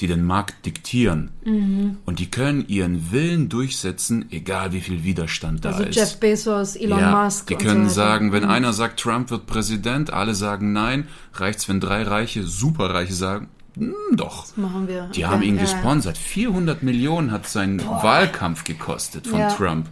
[0.00, 1.30] die den Markt diktieren.
[1.44, 1.98] Mhm.
[2.04, 5.96] Und die können ihren Willen durchsetzen, egal wie viel Widerstand da Also ist.
[5.96, 7.46] Jeff Bezos, Elon ja, Musk.
[7.48, 8.50] die können so sagen, wenn Mhm.
[8.50, 13.94] einer sagt, Trump wird Präsident, alle sagen nein, reicht's, wenn drei Reiche, Superreiche sagen, Hm,
[14.16, 14.56] doch.
[14.56, 15.08] Machen wir.
[15.14, 15.70] Die haben ihn ja, ja.
[15.70, 16.18] gesponsert.
[16.18, 19.50] 400 Millionen hat sein Wahlkampf gekostet von Ja.
[19.50, 19.86] Trump.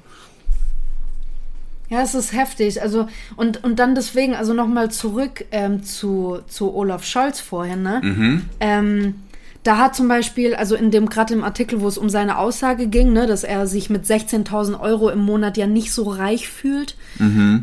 [1.89, 2.83] Ja, es ist heftig.
[2.83, 8.43] Also, und, und dann deswegen, also nochmal zurück ähm, zu, zu Olaf Scholz vorhin, ne?
[8.59, 9.15] Ähm,
[9.67, 12.87] da hat zum Beispiel, also in dem, gerade im Artikel, wo es um seine Aussage
[12.87, 16.95] ging, ne, dass er sich mit 16.000 Euro im Monat ja nicht so reich fühlt,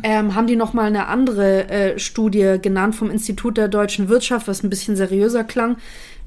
[0.02, 4.62] ähm, haben die nochmal eine andere äh, Studie genannt vom Institut der deutschen Wirtschaft, was
[4.62, 5.76] ein bisschen seriöser klang.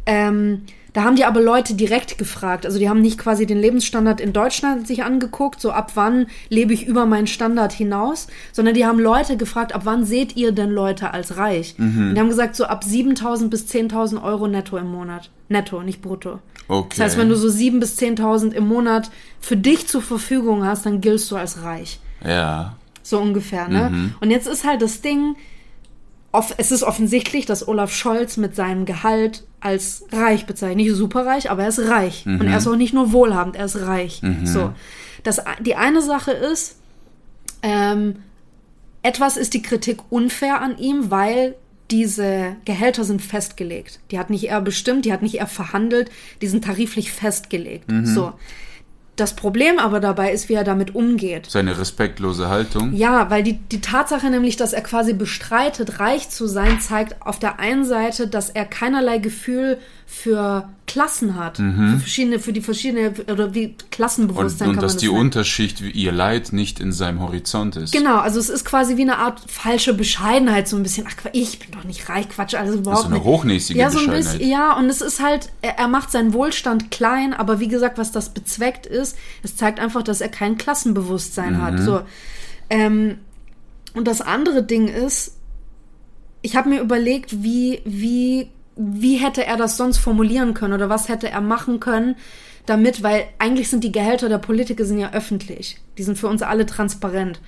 [0.08, 2.65] Ähm, da haben die aber Leute direkt gefragt.
[2.65, 6.74] Also die haben nicht quasi den Lebensstandard in Deutschland sich angeguckt, so ab wann lebe
[6.74, 10.72] ich über meinen Standard hinaus, sondern die haben Leute gefragt, ab wann seht ihr denn
[10.72, 11.76] Leute als reich?
[11.78, 15.30] Und die haben gesagt, so ab 7.000 bis 10.000 Euro netto im Monat.
[15.50, 16.39] Netto, nicht brutto.
[16.67, 16.96] Okay.
[16.98, 20.88] Das heißt, wenn du so 7.000 bis 10.000 im Monat für dich zur Verfügung hast,
[20.88, 22.00] dann giltst du als reich.
[22.26, 22.76] Ja.
[23.04, 24.13] So ungefähr, ne?
[24.20, 25.36] Und jetzt ist halt das Ding,
[26.58, 30.78] es ist offensichtlich, dass Olaf Scholz mit seinem Gehalt als reich bezeichnet.
[30.78, 32.26] Nicht superreich, aber er ist reich.
[32.26, 34.22] Und er ist auch nicht nur wohlhabend, er ist reich.
[34.46, 34.74] So.
[35.24, 36.78] Das, die eine Sache ist,
[37.63, 38.17] ähm,
[39.04, 41.56] etwas ist die Kritik unfair an ihm, weil
[41.89, 44.00] diese Gehälter sind festgelegt.
[44.12, 47.89] Die hat nicht er bestimmt, die hat nicht er verhandelt, die sind tariflich festgelegt.
[48.06, 48.34] So.
[49.18, 51.48] Das Problem aber dabei ist, wie er damit umgeht.
[51.50, 52.94] Seine respektlose Haltung.
[52.94, 57.40] Ja, weil die, die Tatsache nämlich, dass er quasi bestreitet, reich zu sein, zeigt auf
[57.40, 61.58] der einen Seite, dass er keinerlei Gefühl für Klassen hat.
[61.58, 65.12] Für verschiedene, für die verschiedene, oder wie Und, Klassenbewusstsein und kann dass man die das
[65.13, 65.21] nennen.
[65.26, 67.91] Unterschicht, ihr Leid, nicht in seinem Horizont ist.
[67.93, 71.06] Genau, also es ist quasi wie eine Art falsche Bescheidenheit, so ein bisschen.
[71.08, 73.23] Ach, ich bin doch nicht reich, Quatsch, also überhaupt eine nicht.
[73.26, 74.38] hochnäsige ja, so ein Bescheidenheit.
[74.39, 77.97] bisschen, ja, und es ist halt, er, er macht seinen Wohlstand klein, aber wie gesagt,
[77.97, 81.62] was das bezweckt ist, es zeigt einfach, dass er kein Klassenbewusstsein Mhm.
[81.62, 81.80] hat.
[81.82, 82.02] So.
[82.69, 83.17] Ähm,
[83.93, 85.34] und das andere Ding ist,
[86.41, 88.47] ich habe mir überlegt, wie, wie,
[88.78, 92.16] wie hätte er das sonst formulieren können oder was hätte er machen können,
[92.66, 95.78] damit, weil eigentlich sind die Gehälter der Politiker sind ja öffentlich.
[95.98, 97.40] Die sind für uns alle transparent.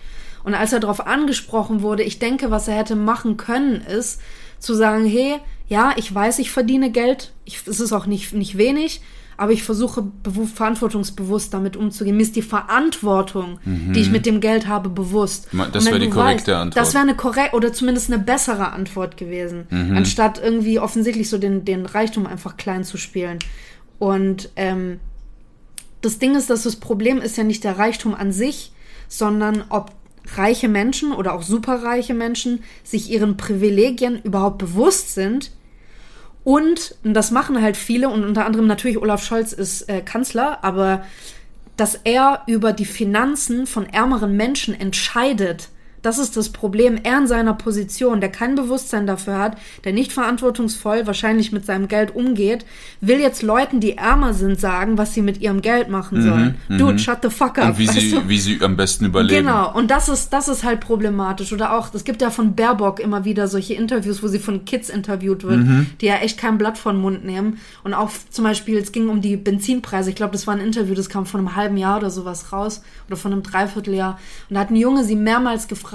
[0.44, 4.22] Und als er darauf angesprochen wurde, ich denke, was er hätte machen können, ist
[4.60, 8.58] zu sagen, hey, ja, ich weiß, ich verdiene Geld, ich, es ist auch nicht, nicht
[8.58, 9.02] wenig,
[9.39, 12.17] aber ich versuche bewu- verantwortungsbewusst damit umzugehen.
[12.17, 15.47] Mir ist die Verantwortung, die ich mit dem Geld habe, bewusst.
[15.71, 16.78] Das wäre die korrekte Antwort.
[16.78, 19.97] Das wäre eine korrekt oder zumindest eine bessere Antwort gewesen, Mhm.
[19.97, 23.39] anstatt irgendwie offensichtlich so den, den Reichtum einfach klein zu spielen.
[23.97, 24.99] Und ähm,
[26.02, 28.71] das Ding ist, dass das Problem ist ja nicht der Reichtum an sich,
[29.08, 29.91] sondern ob
[30.36, 35.52] reiche Menschen oder auch superreiche Menschen sich ihren Privilegien überhaupt bewusst sind
[36.50, 41.06] und, das machen halt viele und unter anderem natürlich Olaf Scholz ist äh, Kanzler, aber
[41.78, 45.70] dass er über die Finanzen von ärmeren Menschen entscheidet.
[46.02, 47.00] Das ist das Problem.
[47.04, 51.88] Er in seiner Position, der kein Bewusstsein dafür hat, der nicht verantwortungsvoll wahrscheinlich mit seinem
[51.88, 52.66] Geld umgeht,
[53.02, 56.56] will jetzt Leuten, die ärmer sind, sagen, was sie mit ihrem Geld machen sollen.
[56.70, 57.64] Dude, shut the fuck up.
[57.66, 58.30] Mhm, Und wie sie, du?
[58.30, 59.46] wie sie am besten überleben.
[59.46, 61.52] Genau, und das ist, das ist halt problematisch.
[61.52, 64.90] Oder auch, es gibt ja von Baerbock immer wieder solche Interviews, wo sie von Kids
[64.90, 65.60] interviewt wird,
[66.02, 67.60] die ja echt kein Blatt vor den Mund nehmen.
[67.84, 70.10] Und auch zum Beispiel, es ging um die Benzinpreise.
[70.10, 72.82] Ich glaube, das war ein Interview, das kam vor einem halben Jahr oder sowas raus.
[73.08, 74.20] Oder von einem Dreivierteljahr.
[74.50, 75.88] Und da hat ein Junge sie mehrmals gefragt,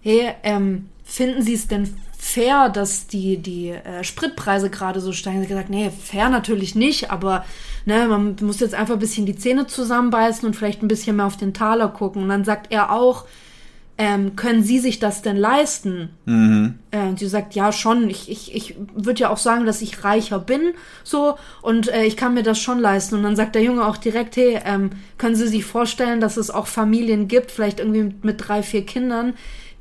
[0.00, 5.38] hey, ähm, finden Sie es denn fair, dass die, die äh, Spritpreise gerade so steigen?
[5.38, 7.44] Sie hat gesagt, nee, fair natürlich nicht, aber
[7.84, 11.26] ne, man muss jetzt einfach ein bisschen die Zähne zusammenbeißen und vielleicht ein bisschen mehr
[11.26, 12.22] auf den Taler gucken.
[12.22, 13.26] Und dann sagt er auch,
[13.98, 16.10] ähm, können Sie sich das denn leisten?
[16.90, 18.08] Äh, und sie sagt, ja, schon.
[18.08, 20.72] Ich, ich, ich würde ja auch sagen, dass ich reicher bin,
[21.04, 23.16] so, und äh, ich kann mir das schon leisten.
[23.16, 26.50] Und dann sagt der Junge auch direkt, hey, ähm, können Sie sich vorstellen, dass es
[26.50, 29.34] auch Familien gibt, vielleicht irgendwie mit, mit drei, vier Kindern,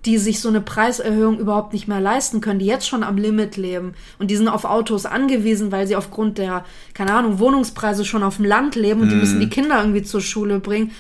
[0.06, 3.56] die sich so eine Preiserhöhung überhaupt nicht mehr leisten können, die jetzt schon am Limit
[3.58, 8.24] leben und die sind auf Autos angewiesen, weil sie aufgrund der, keine Ahnung, Wohnungspreise schon
[8.24, 10.92] auf dem Land leben und die müssen die Kinder irgendwie zur Schule bringen.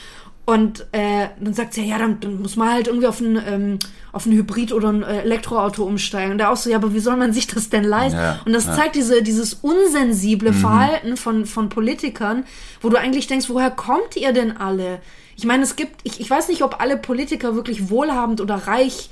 [0.51, 3.79] Und äh, dann sagt sie, ja, dann, dann muss man halt irgendwie auf ein, ähm,
[4.11, 6.33] auf ein Hybrid oder ein äh, Elektroauto umsteigen.
[6.33, 8.19] Und der auch so, ja, aber wie soll man sich das denn leisten?
[8.19, 8.75] Ja, und das ja.
[8.75, 12.43] zeigt diese, dieses unsensible Verhalten von, von Politikern,
[12.81, 14.99] wo du eigentlich denkst, woher kommt ihr denn alle?
[15.37, 19.09] Ich meine, es gibt, ich, ich weiß nicht, ob alle Politiker wirklich wohlhabend oder reich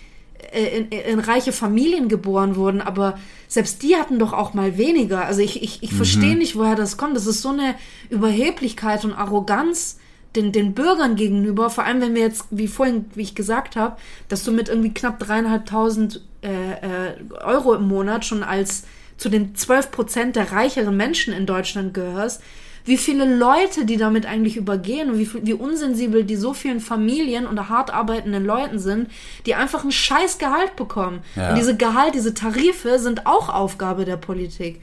[0.52, 5.24] äh, in, in reiche Familien geboren wurden, aber selbst die hatten doch auch mal weniger.
[5.24, 7.16] Also ich, ich, ich verstehe nicht, woher das kommt.
[7.16, 7.76] Das ist so eine
[8.10, 10.00] Überheblichkeit und Arroganz
[10.36, 13.98] den, den Bürgern gegenüber, vor allem wenn wir jetzt, wie vorhin, wie ich gesagt habe,
[14.28, 18.84] dass du mit irgendwie knapp dreieinhalbtausend äh, äh, Euro im Monat schon als
[19.18, 22.42] zu den 12 Prozent der reicheren Menschen in Deutschland gehörst,
[22.86, 27.46] wie viele Leute die damit eigentlich übergehen und wie, wie unsensibel die so vielen Familien
[27.46, 29.10] und hart arbeitenden Leuten sind,
[29.46, 31.20] die einfach ein scheiß Gehalt bekommen.
[31.36, 31.50] Ja.
[31.50, 34.82] Und diese Gehalt, diese Tarife sind auch Aufgabe der Politik.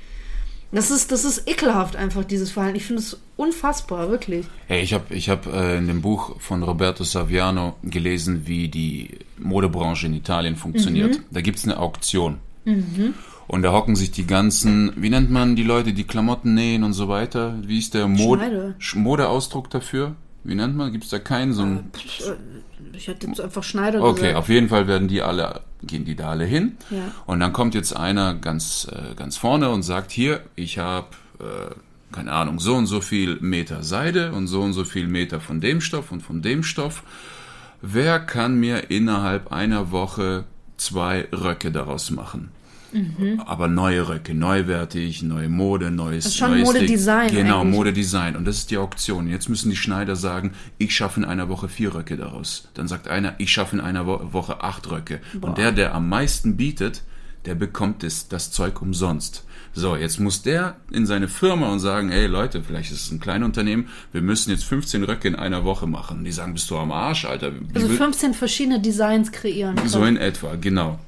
[0.72, 2.76] Das ist, das ist ekelhaft einfach, dieses Verhalten.
[2.76, 4.46] Ich finde es unfassbar, wirklich.
[4.66, 9.10] Hey, ich habe ich hab, äh, in dem Buch von Roberto Saviano gelesen, wie die
[9.38, 11.20] Modebranche in Italien funktioniert.
[11.30, 12.38] Da gibt's eine Auktion.
[13.46, 16.94] Und da hocken sich die ganzen, wie nennt man die Leute, die Klamotten nähen und
[16.94, 17.54] so weiter?
[17.62, 18.40] Wie ist der Mod
[18.94, 20.16] Modeausdruck dafür?
[20.42, 20.90] Wie nennt man?
[20.92, 21.90] Gibt's da keinen so einen
[22.92, 24.36] Ich hätte jetzt einfach Schneider Okay, gesagt.
[24.36, 26.76] auf jeden Fall werden die alle, gehen die da alle hin.
[26.90, 27.12] Ja.
[27.26, 31.08] Und dann kommt jetzt einer ganz, äh, ganz vorne und sagt, hier, ich habe,
[31.40, 31.74] äh,
[32.12, 35.60] keine Ahnung, so und so viel Meter Seide und so und so viel Meter von
[35.60, 37.02] dem Stoff und von dem Stoff.
[37.82, 40.44] Wer kann mir innerhalb einer Woche
[40.76, 42.50] zwei Röcke daraus machen?
[43.46, 46.64] Aber neue Röcke, neuwertig, neue Mode, neues, Das ist schon neues.
[46.66, 47.74] Modedesign Genau, eigentlich.
[47.76, 48.36] Modedesign.
[48.36, 49.28] Und das ist die Auktion.
[49.28, 52.68] Jetzt müssen die Schneider sagen, ich schaffe in einer Woche vier Röcke daraus.
[52.74, 55.20] Dann sagt einer, ich schaffe in einer Wo Woche acht Röcke.
[55.40, 57.02] Und der, der am meisten bietet,
[57.44, 59.44] der bekommt das, das Zeug umsonst.
[59.72, 63.20] So, jetzt muss der in seine Firma und sagen, hey Leute, vielleicht ist es ein
[63.20, 66.24] Kleinunternehmen, wir müssen jetzt 15 Röcke in einer Woche machen.
[66.24, 67.52] Die sagen, bist du am Arsch, Alter?
[67.74, 69.76] Also will- 15 verschiedene Designs kreieren.
[69.86, 70.98] so in etwa, genau.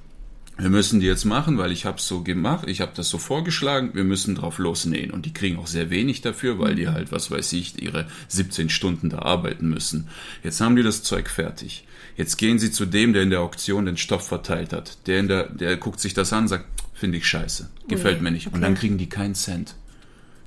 [0.59, 3.91] Wir müssen die jetzt machen, weil ich habe so gemacht, ich habe das so vorgeschlagen,
[3.95, 5.13] wir müssen drauf losnähen.
[5.13, 8.69] Und die kriegen auch sehr wenig dafür, weil die halt, was weiß ich, ihre 17
[8.69, 10.09] Stunden da arbeiten müssen.
[10.43, 11.87] Jetzt haben die das Zeug fertig.
[12.17, 15.07] Jetzt gehen sie zu dem, der in der Auktion den Stoff verteilt hat.
[15.07, 18.53] Der, in der, der guckt sich das an, sagt, finde ich scheiße, gefällt mir nicht.
[18.53, 19.77] Und dann kriegen die keinen Cent.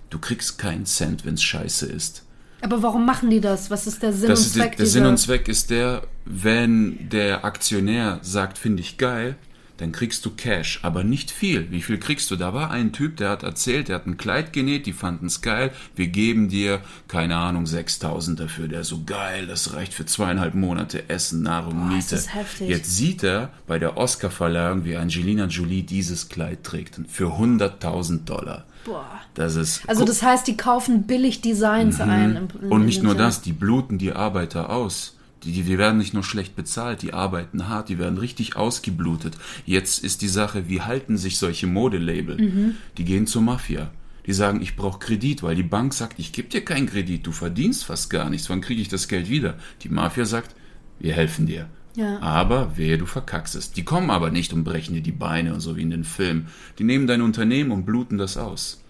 [0.10, 2.26] Du kriegst keinen Cent, wenn's scheiße ist.
[2.60, 3.72] Aber warum machen die das?
[3.72, 4.86] Was ist der Sinn Das und ist Zweck der, der.
[4.86, 9.38] Sinn und Zweck ist der, wenn der Aktionär sagt, finde ich geil,
[9.82, 11.70] dann kriegst du Cash, aber nicht viel.
[11.72, 12.36] Wie viel kriegst du?
[12.38, 15.72] Da war ein Typ, der hat erzählt, der hat ein Kleid genäht, die fanden's geil,
[15.96, 18.68] wir geben dir, keine Ahnung, 6000 dafür.
[18.70, 22.00] Der so geil, das reicht für zweieinhalb Monate Essen, Nahrung, Boah, Miete.
[22.00, 22.70] ist das heftig.
[22.70, 28.66] Jetzt sieht er bei der Oscarverleihung, wie Angelina Jolie dieses Kleid trägt für 100.000 Dollar.
[28.86, 29.06] Boah.
[29.34, 32.36] Das ist Also das heißt, die kaufen billig Designs ein.
[32.36, 32.72] Im, Mhm.
[32.72, 35.18] und nicht nur das, die bluten die Arbeiter aus.
[35.44, 39.38] Die, die, die werden nicht nur schlecht bezahlt, die arbeiten hart, die werden richtig ausgeblutet.
[39.66, 42.38] Jetzt ist die Sache, wie halten sich solche Modelabel?
[42.38, 42.76] Mhm.
[42.98, 43.92] Die gehen zur Mafia.
[44.28, 47.32] Die sagen, ich brauche Kredit, weil die Bank sagt, ich gebe dir keinen Kredit, du
[47.32, 49.58] verdienst fast gar nichts, wann kriege ich das Geld wieder?
[49.82, 50.56] Die Mafia sagt,
[51.00, 51.68] wir helfen dir.
[51.96, 52.20] Ja.
[52.22, 53.72] Aber wehe, du verkackst es.
[53.72, 56.48] Die kommen aber nicht und brechen dir die Beine und so wie in den Filmen.
[56.80, 58.81] Die nehmen dein Unternehmen und bluten das aus.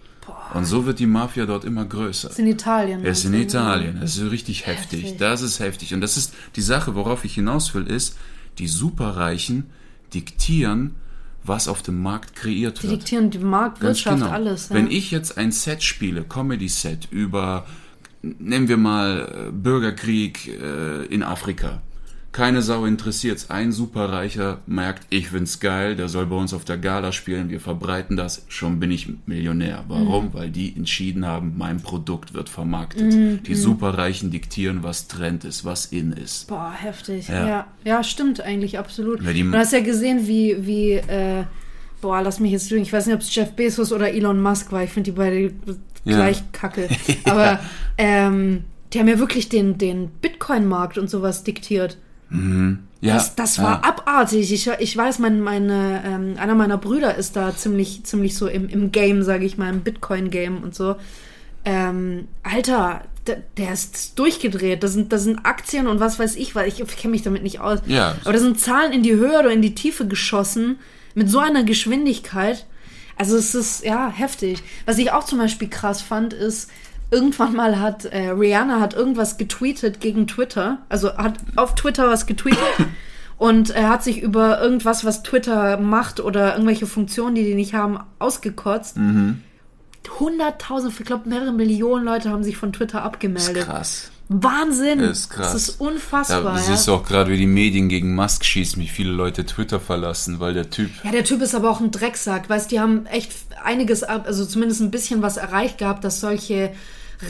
[0.54, 2.28] Und so wird die Mafia dort immer größer.
[2.30, 3.06] Das ist in Italien.
[3.06, 3.34] Es ist in?
[3.34, 4.00] Italien.
[4.02, 5.04] Das ist richtig heftig.
[5.04, 5.18] Heftig.
[5.20, 5.94] Das ist heftig.
[5.94, 8.18] Und das ist die Sache, worauf ich hinaus will, ist,
[8.58, 9.66] die Superreichen
[10.14, 10.96] diktieren,
[11.44, 13.02] was auf dem Markt kreiert Die wird.
[13.02, 14.32] diktieren die Marktwirtschaft, genau.
[14.32, 14.70] alles.
[14.70, 14.76] Ja.
[14.76, 17.66] Wenn ich jetzt ein Set spiele, Comedy-Set über,
[18.22, 21.82] nehmen wir mal äh, Bürgerkrieg äh, in Afrika.
[22.32, 23.50] Keine Sau interessiert's.
[23.50, 27.60] Ein Superreicher merkt, ich find's geil, der soll bei uns auf der Gala spielen, wir
[27.60, 29.84] verbreiten das, schon bin ich Millionär.
[29.90, 30.26] Warum?
[30.28, 30.34] Mhm.
[30.34, 33.14] Weil die entschieden haben, mein Produkt wird vermarktet.
[33.14, 33.44] Mhm.
[33.44, 36.48] Die Superreichen diktieren, was Trend ist, was in ist.
[36.48, 37.28] Boah, heftig.
[37.28, 37.48] Ja.
[37.48, 37.68] Ja.
[37.84, 39.20] ja, stimmt eigentlich, absolut.
[39.28, 41.44] Die- du hast ja gesehen, wie, wie, äh,
[42.00, 44.72] boah, lass mich jetzt lügen, ich weiß nicht, ob es Jeff Bezos oder Elon Musk
[44.72, 45.42] war, ich finde die beide
[46.06, 46.16] Ja.
[46.16, 46.88] gleich kacke.
[47.26, 47.60] Aber
[47.98, 48.64] ähm,
[48.94, 51.98] die haben ja wirklich den, den Bitcoin-Markt und sowas diktiert.
[53.02, 53.90] Ja, Das, das war ja.
[53.90, 54.52] abartig.
[54.52, 58.70] Ich, ich weiß, mein, meine, ähm, einer meiner Brüder ist da ziemlich, ziemlich so im,
[58.70, 60.96] im Game, sage ich mal, im Bitcoin-Game und so.
[61.66, 64.84] Ähm, Alter, der, der ist durchgedreht.
[64.84, 67.60] Das sind, das sind Aktien und was weiß ich, weil ich kenne mich damit nicht
[67.60, 67.80] aus.
[67.86, 68.16] Ja.
[68.24, 70.80] Aber das sind Zahlen in die Höhe oder in die Tiefe geschossen
[71.16, 72.66] mit so einer Geschwindigkeit.
[73.18, 74.64] Also es ist ja heftig.
[74.86, 76.70] Was ich auch zum Beispiel krass fand, ist,
[77.12, 80.80] irgendwann mal hat äh, Rihanna hat irgendwas getweetet gegen Twitter.
[80.90, 82.60] Also hat auf Twitter was getweetet.
[83.38, 87.74] Und er hat sich über irgendwas, was Twitter macht oder irgendwelche Funktionen, die die nicht
[87.74, 88.98] haben, ausgekotzt.
[88.98, 89.42] Mhm.
[90.20, 93.66] 100.000, ich glaube mehrere Millionen Leute haben sich von Twitter ist abgemeldet.
[93.66, 94.12] krass.
[94.30, 95.00] Wahnsinn.
[95.02, 95.52] Ist krass.
[95.52, 96.42] Das ist unfassbar.
[96.44, 96.58] Da ja.
[96.62, 100.40] siehst du auch gerade, wie die Medien gegen Musk schießen, wie viele Leute Twitter verlassen,
[100.40, 102.50] weil der Typ Ja, der Typ ist aber auch ein Drecksack.
[102.50, 103.32] Weißt, die haben echt
[103.64, 106.72] einiges, ab- also zumindest ein bisschen was erreicht gehabt, dass solche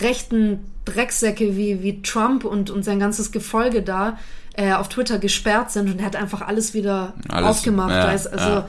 [0.02, 4.18] rechten Drecksäcke wie, wie Trump und, und sein ganzes Gefolge da
[4.54, 7.92] äh, auf Twitter gesperrt sind und er hat einfach alles wieder Alles, aufgemacht.
[7.92, 8.68] ja, also, ja.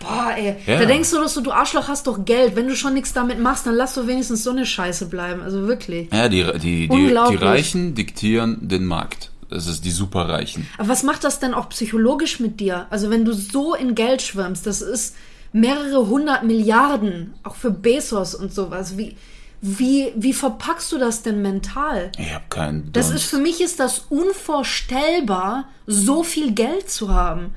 [0.00, 0.56] boah, ey.
[0.66, 0.78] Ja.
[0.78, 2.56] Da denkst du doch so, du Arschloch hast doch Geld.
[2.56, 5.40] Wenn du schon nichts damit machst, dann lass doch wenigstens so eine Scheiße bleiben.
[5.42, 6.12] Also wirklich.
[6.12, 7.36] Ja, die, die, die, die.
[7.36, 9.30] Reichen diktieren den Markt.
[9.48, 10.66] Das ist die Superreichen.
[10.78, 12.86] Aber was macht das denn auch psychologisch mit dir?
[12.88, 15.14] Also wenn du so in Geld schwimmst, das ist
[15.52, 18.96] mehrere hundert Milliarden, auch für Bezos und sowas.
[18.96, 19.14] Wie,
[19.64, 22.10] wie, wie verpackst du das denn mental?
[22.18, 22.92] Ich habe keinen.
[22.92, 23.22] Das Dunst.
[23.24, 27.54] ist für mich ist das unvorstellbar, so viel Geld zu haben.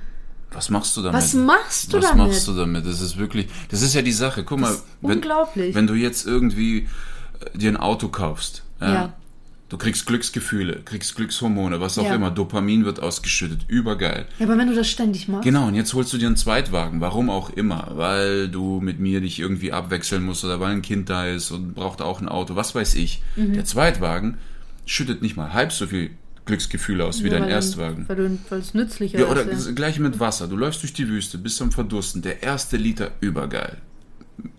[0.52, 1.18] Was machst du damit?
[1.22, 2.28] Was machst du Was damit?
[2.28, 2.86] machst du damit?
[2.86, 4.44] Das ist wirklich, das ist ja die Sache.
[4.44, 5.76] Guck mal, wenn, unglaublich.
[5.76, 6.88] wenn du jetzt irgendwie
[7.54, 9.14] äh, dir ein Auto kaufst, ja, Ja.
[9.76, 12.16] Du kriegst Glücksgefühle, kriegst Glückshormone, was auch Ja.
[12.16, 14.26] immer, Dopamin wird ausgeschüttet, übergeil.
[14.40, 15.44] Ja, aber wenn du das ständig machst.
[15.44, 19.20] Genau, und jetzt holst du dir einen Zweitwagen, warum auch immer, weil du mit mir
[19.20, 22.56] dich irgendwie abwechseln musst oder weil ein Kind da ist und braucht auch ein Auto,
[22.56, 23.22] was weiß ich.
[23.36, 23.54] Mhm.
[23.54, 24.38] Der Zweitwagen
[24.86, 26.12] schüttet nicht mal halb so viel
[26.46, 28.06] Glücksgefühle aus wie Nur dein Erstwagen.
[28.08, 29.68] Weil, es nützlicher Ja, oder ist.
[29.68, 30.48] das gleiche mit Wasser.
[30.48, 32.22] Du läufst durch die Wüste, bist am Verdursten.
[32.22, 33.78] Der erste Liter übergeil.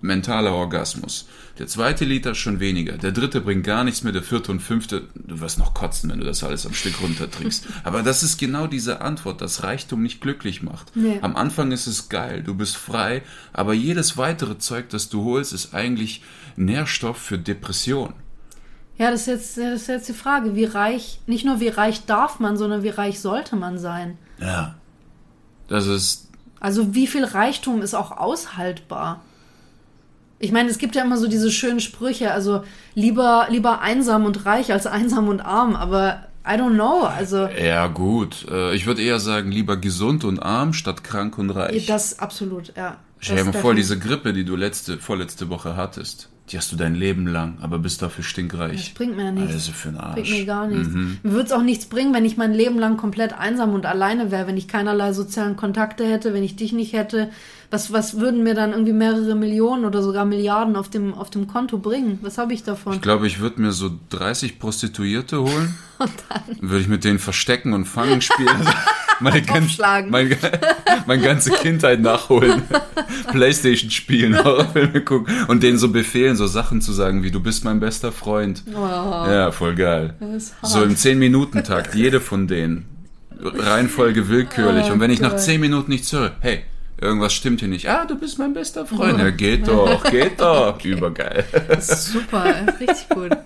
[0.01, 1.29] Mentaler Orgasmus.
[1.59, 2.99] Der zweite Liter schon weniger.
[2.99, 4.13] Der dritte bringt gar nichts mehr.
[4.13, 7.67] Der vierte und fünfte, du wirst noch kotzen, wenn du das alles am Stück runtertrinkst.
[7.85, 10.95] Aber das ist genau diese Antwort, dass Reichtum nicht glücklich macht.
[10.95, 11.19] Nee.
[11.23, 15.53] Am Anfang ist es geil, du bist frei, aber jedes weitere Zeug, das du holst,
[15.53, 16.23] ist eigentlich
[16.57, 18.13] Nährstoff für Depression.
[18.99, 22.07] Ja, das ist, jetzt, das ist jetzt die Frage, wie reich, nicht nur wie reich
[22.07, 24.17] darf man, sondern wie reich sollte man sein?
[24.41, 24.75] Ja.
[25.69, 26.29] Das ist
[26.61, 29.23] Also wie viel Reichtum ist auch aushaltbar?
[30.39, 32.63] Ich meine, es gibt ja immer so diese schönen Sprüche, also
[32.95, 37.87] lieber, lieber einsam und reich als einsam und arm, aber I don't know, also Ja,
[37.89, 38.47] gut.
[38.51, 41.87] Äh, Ich würde eher sagen, lieber gesund und arm statt krank und reich.
[41.87, 42.97] das absolut, ja.
[43.19, 46.77] Stell dir mal vor, diese Grippe, die du letzte, vorletzte Woche hattest, die hast du
[46.77, 48.77] dein Leben lang, aber bist dafür stinkreich.
[48.77, 49.53] Das bringt mir ja nichts.
[49.55, 50.15] Also für den Arsch.
[50.15, 50.89] Bringt mir gar nichts.
[50.93, 51.19] Mhm.
[51.23, 54.31] Mir würde es auch nichts bringen, wenn ich mein Leben lang komplett einsam und alleine
[54.31, 57.31] wäre, wenn ich keinerlei sozialen Kontakte hätte, wenn ich dich nicht hätte.
[57.71, 61.47] Was, was würden mir dann irgendwie mehrere Millionen oder sogar Milliarden auf dem, auf dem
[61.49, 62.19] Konto bringen?
[62.23, 62.95] Was habe ich davon?
[62.95, 65.75] Ich glaube, ich würde mir so 30 Prostituierte holen.
[66.61, 68.69] Würde ich mit denen verstecken und fangen spielen.
[69.21, 70.11] meine, gan Aufschlagen.
[70.11, 72.63] meine, ganze Kindheit nachholen.
[73.33, 77.65] Playstation spielen, Horrorfilme gucken und denen so befehlen, so Sachen zu sagen wie du bist
[77.65, 78.63] mein bester Freund.
[78.71, 80.15] Ja, voll geil.
[80.63, 82.87] So im 10-Minuten-Takt, jede von denen.
[83.39, 84.91] Reihenfolge willkürlich.
[84.91, 85.43] und wenn ich nach Oh Gott.
[85.43, 86.63] 10 Minuten nichts höre, hey,
[87.01, 87.89] irgendwas stimmt hier nicht.
[87.89, 89.19] Ah, du bist mein bester Freund.
[89.19, 90.79] Ja, geht doch, geht doch.
[90.85, 91.45] Übergeil.
[91.69, 93.37] Das ist super, richtig gut.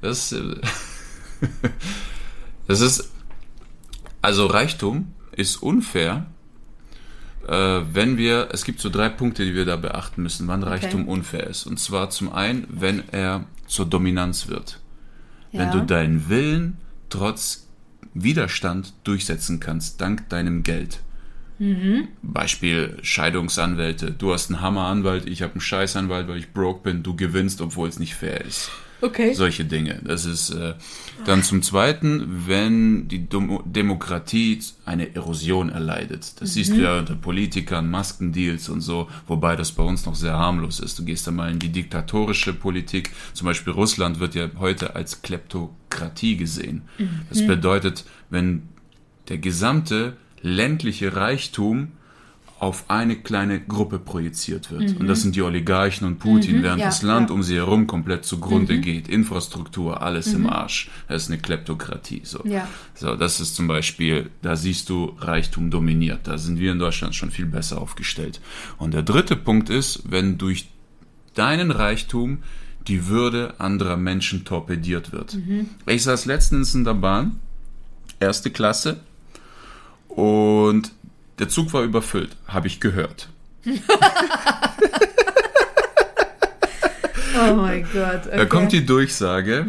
[0.00, 0.56] Das, äh,
[2.66, 3.10] das ist,
[4.22, 6.26] also Reichtum ist unfair,
[7.46, 11.08] äh, wenn wir, es gibt so drei Punkte, die wir da beachten müssen, wann Reichtum
[11.08, 11.66] unfair ist.
[11.66, 14.80] Und zwar zum einen, wenn er zur Dominanz wird.
[15.52, 15.72] Wenn Ja.
[15.72, 17.66] du deinen Willen trotz
[18.14, 21.00] Widerstand durchsetzen kannst, dank deinem Geld.
[22.22, 24.12] Beispiel Scheidungsanwälte.
[24.12, 27.02] Du hast einen Hammeranwalt, ich habe einen Scheißanwalt, weil ich broke bin.
[27.02, 28.70] Du gewinnst, obwohl es nicht fair ist.
[29.02, 29.34] Okay.
[29.34, 30.00] Solche Dinge.
[30.04, 30.74] Das ist äh,
[31.24, 36.40] dann zum Zweiten, wenn die Demo Demokratie eine Erosion erleidet.
[36.40, 40.34] Das siehst du ja unter Politikern, Maskendeals und so, wobei das bei uns noch sehr
[40.34, 40.98] harmlos ist.
[40.98, 43.10] Du gehst dann mal in die diktatorische Politik.
[43.32, 46.82] Zum Beispiel Russland wird ja heute als Kleptokratie gesehen.
[47.28, 48.68] Das bedeutet, wenn
[49.28, 51.92] der gesamte ländliche Reichtum
[52.60, 55.00] auf eine kleine Gruppe projiziert wird.
[55.00, 57.34] Und das sind die Oligarchen und Putin, während ja, das Land ja.
[57.34, 59.08] um sie herum komplett zugrunde geht.
[59.08, 60.90] Infrastruktur, alles im Arsch.
[61.08, 62.20] Das ist eine Kleptokratie.
[62.24, 62.44] So.
[62.44, 62.68] Ja.
[62.94, 66.20] so, das ist zum Beispiel, da siehst du Reichtum dominiert.
[66.24, 68.42] Da sind wir in Deutschland schon viel besser aufgestellt.
[68.76, 70.68] Und der dritte Punkt ist, wenn durch
[71.34, 72.42] deinen Reichtum
[72.86, 75.38] die Würde anderer Menschen torpediert wird.
[75.86, 77.40] Ich saß letztens in der Bahn,
[78.18, 79.00] erste Klasse,
[80.16, 80.92] und
[81.38, 83.28] der Zug war überfüllt, habe ich gehört.
[87.52, 88.26] Oh mein Gott.
[88.26, 88.36] Okay.
[88.36, 89.66] Da kommt die Durchsage,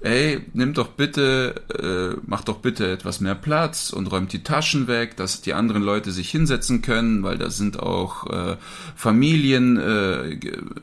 [0.00, 1.54] ey, nimm doch bitte,
[2.18, 5.82] äh, mach doch bitte etwas mehr Platz und räumt die Taschen weg, dass die anderen
[5.82, 8.56] Leute sich hinsetzen können, weil da sind auch äh,
[8.96, 10.38] Familien, äh,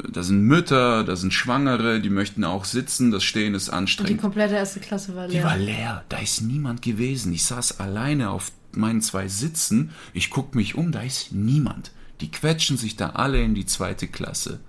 [0.09, 3.77] da sind Mütter, da sind Schwangere, die möchten auch sitzen, das Stehen ist Und die
[3.79, 4.21] anstrengend.
[4.21, 5.43] komplette erste Klasse war Die leer.
[5.45, 7.33] war leer, da ist niemand gewesen.
[7.33, 11.91] Ich saß alleine auf meinen zwei Sitzen, ich guck mich um, da ist niemand.
[12.21, 14.59] Die quetschen sich da alle in die zweite Klasse.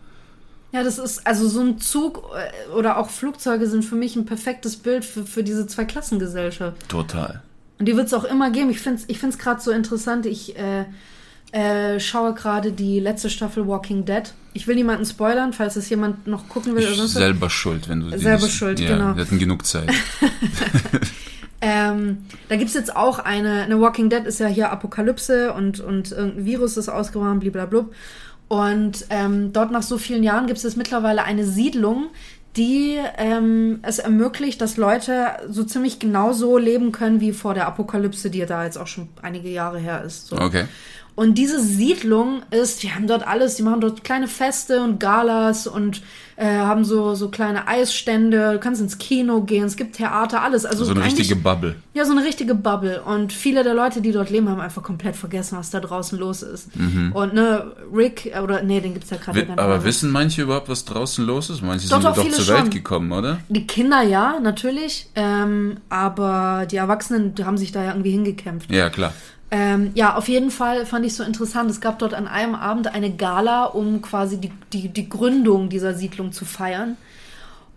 [0.73, 4.27] Ja, das ist, also so ein Zug äh, oder auch Flugzeuge sind für mich ein
[4.27, 6.89] perfektes Bild für, für diese Zweiklassengesellschaft.
[6.89, 7.43] Total.
[7.79, 8.71] Und die wird es auch immer geben.
[8.71, 10.27] Ich finde es ich find's gerade so interessant.
[10.27, 10.85] Ich äh,
[11.53, 14.25] äh, schaue gerade die letzte Staffel Walking Dead.
[14.53, 16.83] Ich will niemanden spoilern, falls es jemand noch gucken will.
[16.83, 17.23] Oder Ich sonst was.
[17.23, 19.17] selber schuld, wenn du Selber schuld, ja, genau.
[19.17, 19.89] Wir hatten genug Zeit.
[21.67, 26.13] Ähm, da gibt's jetzt auch eine, eine Walking Dead ist ja hier Apokalypse und, und
[26.13, 27.87] irgendein Virus ist ausgebrochen, blablabla.
[28.49, 32.11] Und ähm, dort nach so vielen Jahren gibt es jetzt mittlerweile eine Siedlung,
[32.59, 38.29] die ähm, es ermöglicht, dass Leute so ziemlich genauso leben können wie vor der Apokalypse,
[38.29, 40.27] die ja da jetzt auch schon einige Jahre her ist.
[40.27, 40.37] So.
[40.37, 40.67] Okay.
[41.17, 45.67] Und diese Siedlung ist, die haben dort alles, die machen dort kleine Feste und Galas
[45.67, 46.03] und
[46.37, 50.67] äh, haben so, so kleine Eisstände, du kannst ins Kino gehen, es gibt Theater, alles.
[50.67, 51.77] Also So eine richtige Bubble.
[51.93, 53.03] Ja, so eine richtige Bubble.
[53.03, 56.43] Und viele der Leute, die dort leben, haben einfach komplett vergessen, was da draußen los
[56.43, 56.71] ist.
[57.13, 59.51] Und ne, Rick, oder nee, den gibt's ja gerade Mhm.
[59.51, 61.63] Nicht Aber wissen manche überhaupt, was draußen los ist?
[61.63, 62.57] Manche Doch, sind doch, doch zur schon.
[62.57, 63.39] Welt gekommen, oder?
[63.49, 65.09] Die Kinder ja, natürlich.
[65.15, 68.71] Ähm, aber die Erwachsenen die haben sich da ja irgendwie hingekämpft.
[68.71, 69.13] Ja, klar.
[69.55, 71.71] Ähm, ja, auf jeden Fall fand ich so interessant.
[71.71, 75.95] Es gab dort an einem Abend eine Gala, um quasi die, die, die Gründung dieser
[75.95, 76.97] Siedlung zu feiern.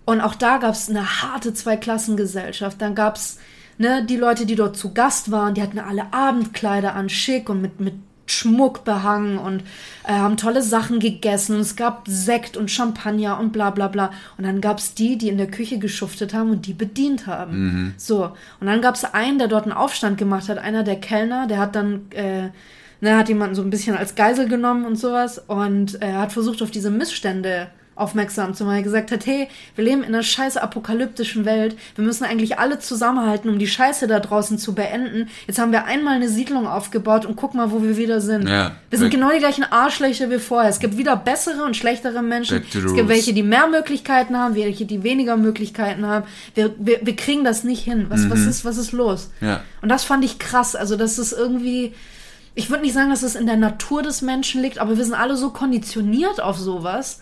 [0.03, 2.81] Und auch da gab es eine harte Zweiklassengesellschaft.
[2.81, 3.37] Dann gab es
[3.77, 7.61] ne, die Leute, die dort zu Gast waren, die hatten alle Abendkleider an, schick und
[7.61, 7.93] mit, mit
[8.27, 9.63] Schmuck behangen und
[10.03, 11.55] äh, haben tolle Sachen gegessen.
[11.55, 14.11] Und es gab Sekt und Champagner und bla bla bla.
[14.37, 17.93] Und dann gab es die, die in der Küche geschuftet haben und die bedient haben.
[17.97, 18.31] So.
[18.59, 21.57] Und dann gab es einen, der dort einen Aufstand gemacht hat, einer der Kellner, der
[21.59, 22.11] hat dann.
[22.11, 22.49] Äh,
[22.99, 26.63] Ne, hat jemanden so ein bisschen als Geisel genommen und sowas und er hat versucht,
[26.63, 27.67] auf diese Missstände
[27.97, 28.77] aufmerksam zu machen.
[28.77, 31.75] Er gesagt hat, hey, wir leben in einer scheiße apokalyptischen Welt.
[31.95, 35.29] Wir müssen eigentlich alle zusammenhalten, um die Scheiße da draußen zu beenden.
[35.47, 38.47] Jetzt haben wir einmal eine Siedlung aufgebaut und guck mal, wo wir wieder sind.
[38.47, 38.75] Ja.
[38.89, 40.69] wir sind genau die gleichen Arschlöcher wie vorher.
[40.69, 42.63] Es gibt wieder bessere und schlechtere Menschen.
[42.63, 46.25] Es gibt welche, die mehr Möglichkeiten haben, welche, die weniger Möglichkeiten haben.
[46.55, 48.07] Wir, wir, wir kriegen das nicht hin.
[48.09, 49.29] Was, was, ist, was ist los?
[49.41, 49.47] Mhm.
[49.47, 49.61] Ja.
[49.81, 50.75] Und das fand ich krass.
[50.75, 51.93] Also, das ist irgendwie.
[52.55, 55.13] Ich würde nicht sagen, dass es in der Natur des Menschen liegt, aber wir sind
[55.13, 57.19] alle so konditioniert auf sowas,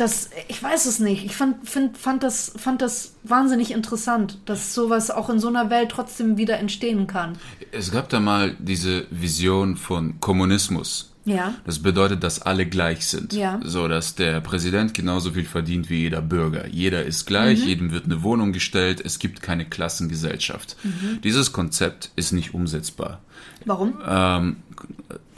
[0.00, 1.24] dass ich weiß es nicht.
[1.24, 5.70] Ich fand, find, fand, das, fand das wahnsinnig interessant, dass sowas auch in so einer
[5.70, 7.36] Welt trotzdem wieder entstehen kann.
[7.72, 11.10] Es gab da mal diese Vision von Kommunismus.
[11.26, 11.54] Ja.
[11.66, 13.34] Das bedeutet, dass alle gleich sind.
[13.34, 13.60] Ja.
[13.62, 16.66] So, dass der Präsident genauso viel verdient wie jeder Bürger.
[16.66, 20.76] Jeder ist gleich, jedem wird eine Wohnung gestellt, es gibt keine Klassengesellschaft.
[21.22, 23.20] Dieses Konzept ist nicht umsetzbar.
[23.66, 23.98] Warum?
[24.08, 24.56] Ähm,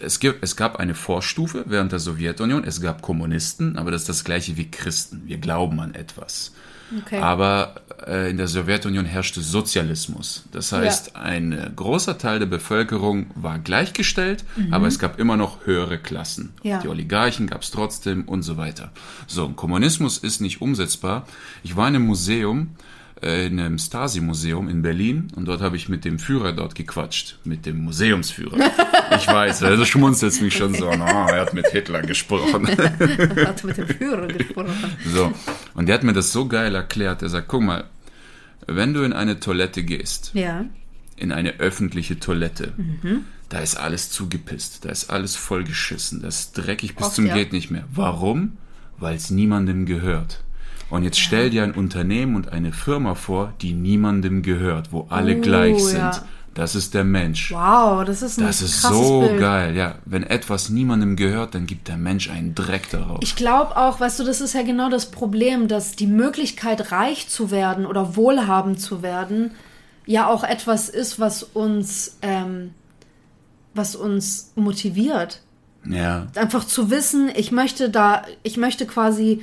[0.03, 4.09] es, gibt, es gab eine Vorstufe während der Sowjetunion, es gab Kommunisten, aber das ist
[4.09, 5.23] das gleiche wie Christen.
[5.27, 6.53] Wir glauben an etwas.
[7.01, 7.21] Okay.
[7.21, 7.77] Aber
[8.07, 10.45] äh, in der Sowjetunion herrschte Sozialismus.
[10.53, 15.65] Das heißt, ein äh, großer Teil der Bevölkerung war gleichgestellt, aber es gab immer noch
[15.67, 16.53] höhere Klassen.
[16.63, 16.81] Ja.
[16.81, 18.91] Die Oligarchen gab es trotzdem und so weiter.
[19.27, 21.27] So, Kommunismus ist nicht umsetzbar.
[21.63, 22.77] Ich war in einem Museum,
[23.23, 27.67] in einem Stasi-Museum in Berlin und dort habe ich mit dem Führer dort gequatscht, mit
[27.67, 28.59] dem Museumsführer.
[29.17, 32.67] Ich weiß, also schmunzelt mich schon so, na, er hat mit Hitler gesprochen.
[32.67, 34.75] hat mit dem Führer gesprochen.
[35.07, 35.33] So.
[35.75, 37.23] Und der hat mir das so geil erklärt.
[37.23, 37.85] Er sagt, guck mal,
[38.67, 40.65] wenn du in eine Toilette gehst, Ja.
[41.17, 42.73] in eine öffentliche Toilette,
[43.51, 47.35] da ist alles zugepisst, da ist alles vollgeschissen, das ist dreckig bis Oft, zum ja.
[47.35, 47.85] geht nicht mehr.
[47.95, 48.57] Warum?
[48.99, 50.43] Weil es niemandem gehört.
[50.93, 55.37] Und jetzt stell dir ein Unternehmen und eine Firma vor, die niemandem gehört, wo alle
[55.39, 55.99] Oh, gleich sind.
[55.99, 56.23] ja.
[56.55, 57.51] Das ist der Mensch.
[57.51, 59.41] Wow, das ist ein Das ist so Bild.
[59.41, 59.95] geil, ja.
[60.05, 63.21] Wenn etwas niemandem gehört, dann gibt der Mensch einen Dreck darauf.
[63.23, 67.27] Ich glaube auch, weißt du, das ist ja genau das Problem, dass die Möglichkeit, reich
[67.27, 69.53] zu werden oder wohlhabend zu werden,
[70.05, 72.75] ja auch etwas ist, was uns, ähm,
[73.73, 75.41] was uns motiviert.
[75.89, 76.27] ja.
[76.37, 79.41] Einfach zu wissen, ich möchte da, ich möchte quasi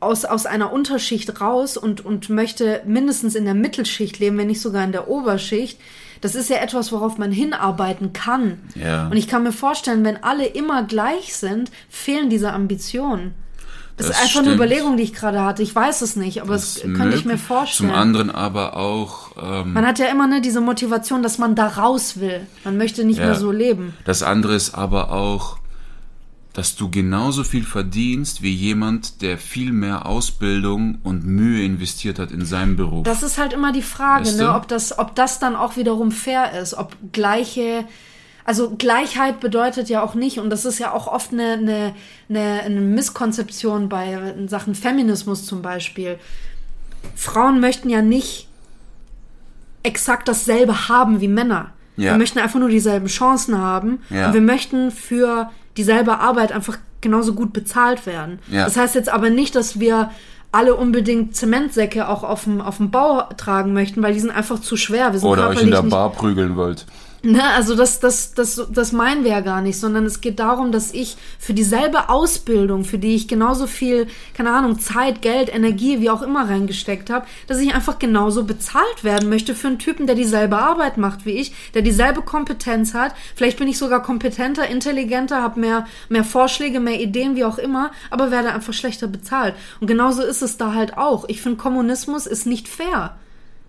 [0.00, 4.60] aus, aus einer Unterschicht raus und, und möchte mindestens in der Mittelschicht leben, wenn nicht
[4.60, 5.78] sogar in der Oberschicht.
[6.20, 8.58] Das ist ja etwas, worauf man hinarbeiten kann.
[8.74, 9.06] Ja.
[9.08, 13.34] Und ich kann mir vorstellen, wenn alle immer gleich sind, fehlen diese Ambitionen.
[13.96, 14.54] Das, Das ist einfach eine stimmt.
[14.56, 15.62] Überlegung, die ich gerade hatte.
[15.64, 17.40] Ich weiß es nicht, aber Das das könnte ich mir möglich.
[17.46, 17.90] vorstellen.
[17.90, 21.66] Zum anderen aber auch, ähm, man hat ja immer ne, diese Motivation, dass man da
[21.66, 22.46] raus will.
[22.64, 23.26] Man möchte nicht Ja.
[23.26, 23.94] mehr so leben.
[24.04, 25.57] das andere ist aber auch,
[26.58, 32.32] dass du genauso viel verdienst wie jemand, der viel mehr Ausbildung und Mühe investiert hat
[32.32, 33.04] in seinem Beruf.
[33.04, 34.56] Das ist halt immer die Frage, Weißt ne, du?
[34.56, 37.84] ob das, ob das dann auch wiederum fair ist, ob gleiche,
[38.44, 41.94] also Gleichheit bedeutet ja auch nicht, und das ist ja auch oft eine, eine,
[42.28, 46.18] eine, eine Misskonzeption bei Sachen Feminismus zum Beispiel.
[47.14, 48.48] Frauen möchten ja nicht
[49.84, 51.70] exakt dasselbe haben wie Männer.
[51.96, 52.14] Ja.
[52.14, 54.26] Wir möchten einfach nur dieselben Chancen haben Ja.
[54.26, 58.40] und wir möchten für dieselbe Arbeit einfach genauso gut bezahlt werden.
[58.50, 58.64] Ja.
[58.64, 60.10] Das heißt jetzt aber nicht, dass wir
[60.50, 64.60] alle unbedingt Zementsäcke auch auf dem, auf dem Bau tragen möchten, weil die sind einfach
[64.60, 65.12] zu schwer.
[65.12, 66.84] Wir sind Oder euch in der Bar prügeln wollt.
[67.22, 70.70] Ne, also das, das, das, das meinen wir ja gar nicht, sondern es geht darum,
[70.70, 76.00] dass ich für dieselbe Ausbildung, für die ich genauso viel, keine Ahnung, Zeit, Geld, Energie,
[76.00, 80.06] wie auch immer reingesteckt habe, dass ich einfach genauso bezahlt werden möchte für einen Typen,
[80.06, 83.14] der dieselbe Arbeit macht wie ich, der dieselbe Kompetenz hat.
[83.34, 87.90] Vielleicht bin ich sogar kompetenter, intelligenter, habe mehr, mehr Vorschläge, mehr Ideen, wie auch immer,
[88.10, 89.56] aber werde einfach schlechter bezahlt.
[89.80, 91.24] Und genauso ist es da halt auch.
[91.28, 93.16] Ich finde, Kommunismus ist nicht fair.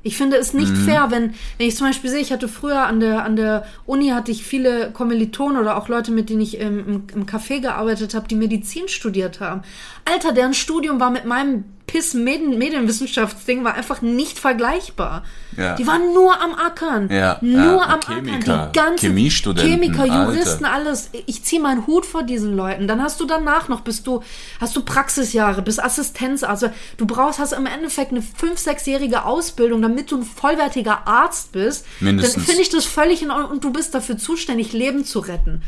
[0.02, 0.76] Ich finde es nicht Mhm.
[0.78, 4.10] fair, wenn, wenn ich zum Beispiel sehe, ich hatte früher an der, an der Uni
[4.10, 8.14] hatte ich viele Kommilitonen oder auch Leute, mit denen ich im, im, im Café gearbeitet
[8.14, 9.62] habe, die Medizin studiert haben.
[10.06, 15.24] Alter, deren Studium war mit meinem Piss Medien, Medienwissenschaftsding war einfach nicht vergleichbar.
[15.58, 15.76] Ja.
[15.76, 17.10] Die waren nur am Ackern.
[17.10, 18.72] Ja, Nur ja, am Chemiker, Ackern.
[18.72, 20.34] Die ganze Chemiestudenten, Chemiker, Alter.
[20.34, 21.10] Juristen, alles.
[21.26, 22.88] Ich ziehe meinen Hut vor diesen Leuten.
[22.88, 24.22] Dann hast du danach noch, bist du,
[24.62, 26.64] hast du Praxisjahre, bist Assistenzarzt.
[26.64, 31.52] Also du brauchst, hast im Endeffekt eine fünf, sechsjährige Ausbildung, damit du ein vollwertiger Arzt
[31.52, 31.86] bist.
[32.00, 32.36] Mindestens.
[32.36, 35.64] Dann finde ich das völlig in Ordnung und du bist dafür zuständig, Leben zu retten.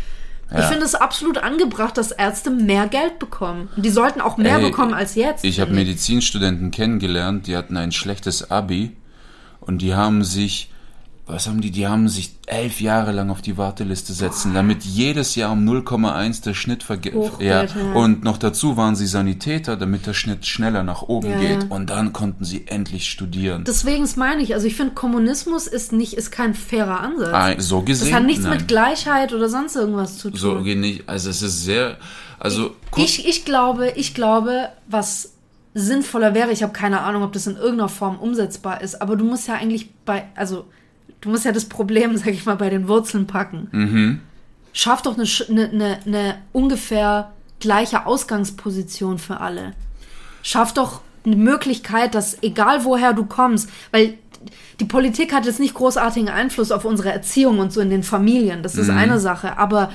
[0.60, 3.70] Ich finde es absolut angebracht, dass Ärzte mehr Geld bekommen.
[3.76, 5.46] Und die sollten auch mehr Ey, bekommen als jetzt.
[5.46, 8.92] Ich habe finde Medizinstudenten kennengelernt, die hatten ein schlechtes Abi
[9.62, 10.72] und die haben sich,
[11.28, 15.36] was haben die, die haben sich elf Jahre lang auf die Warteliste setzen, damit jedes
[15.36, 17.14] Jahr um 0,1 der Schnitt vergeht.
[17.40, 21.72] Ja, und noch dazu waren sie Sanitäter, damit der Schnitt schneller nach oben Ja, geht.
[21.72, 23.64] Und dann konnten sie endlich studieren.
[23.66, 27.34] Deswegen meine ich, also ich finde, Kommunismus ist nicht, ist kein fairer Ansatz.
[27.34, 28.10] Ah, so gesehen.
[28.10, 28.58] Das hat nichts nein.
[28.58, 30.40] mit Gleichheit oder sonst irgendwas zu tun.
[30.40, 31.08] So nicht.
[31.08, 31.98] Also es ist sehr,
[32.40, 35.34] also Ich, ich glaube, ich glaube, was
[35.74, 39.24] sinnvoller wäre, ich habe keine Ahnung, ob das in irgendeiner Form umsetzbar ist, aber du
[39.24, 40.66] musst ja eigentlich bei, also
[41.22, 43.68] du musst ja das Problem, sag ich mal, bei den Wurzeln packen.
[43.72, 44.20] Mhm.
[44.74, 49.74] Schaff doch eine, eine, eine, eine ungefähr gleiche Ausgangsposition für alle.
[50.44, 54.18] Schaff doch eine Möglichkeit, dass egal woher du kommst, weil
[54.80, 58.64] die Politik hat jetzt nicht großartigen Einfluss auf unsere Erziehung und so in den Familien.
[58.64, 59.60] Das ist eine Sache.
[59.60, 59.92] Aber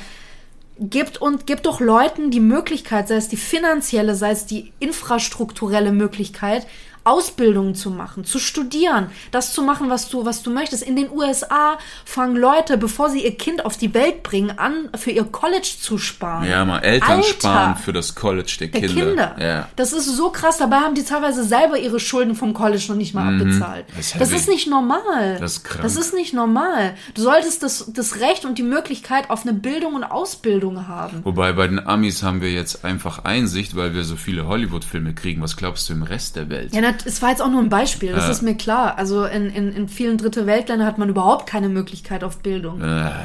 [0.79, 5.91] gibt und gibt doch Leuten die Möglichkeit, sei es die finanzielle, sei es die infrastrukturelle
[5.91, 6.66] Möglichkeit,
[7.07, 10.83] Ausbildungen zu machen, zu studieren, das zu machen, was du, was du möchtest.
[10.83, 15.11] In den USA fangen Leute, bevor sie ihr Kind auf die Welt bringen, an, für
[15.13, 16.49] ihr College zu sparen.
[16.49, 19.05] ja mal Eltern Alter, sparen für das College der, der Kinder.
[19.07, 19.37] Kinder.
[19.39, 19.69] Ja.
[19.77, 20.59] Das ist so krass.
[20.59, 23.87] Dabei haben die teilweise selber ihre Schulden vom College noch nicht mal abbezahlt.
[23.89, 23.97] Mhm.
[23.97, 24.37] Das ist Das heavy.
[24.41, 25.37] ist nicht normal.
[25.39, 25.83] Das ist krank.
[25.83, 26.95] Das ist nicht normal.
[27.15, 31.21] Du solltest das, das Recht und die Möglichkeit auf eine Bildung und Ausbildung haben.
[31.25, 35.41] Wobei bei den Amis haben wir jetzt einfach Einsicht, weil wir so viele Hollywood-Filme kriegen.
[35.43, 36.75] Was glaubst du im Rest der Welt?
[36.75, 38.30] Ja, es war jetzt auch nur ein Beispiel, das Ja.
[38.30, 38.97] ist mir klar.
[38.97, 42.80] Also in, in, in vielen Dritte Weltländern hat man überhaupt keine Möglichkeit auf Bildung.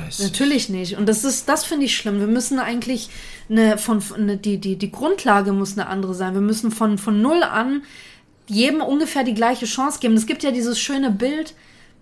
[0.10, 0.98] Es- Natürlich nicht.
[0.98, 2.20] Und das ist, das finde ich schlimm.
[2.20, 3.10] Wir müssen eigentlich
[3.50, 6.34] eine, von, eine, die, die, die Grundlage muss eine andere sein.
[6.34, 7.84] Wir müssen von, von null an
[8.48, 10.16] jedem ungefähr die gleiche Chance geben.
[10.16, 11.54] Es gibt ja dieses schöne Bild,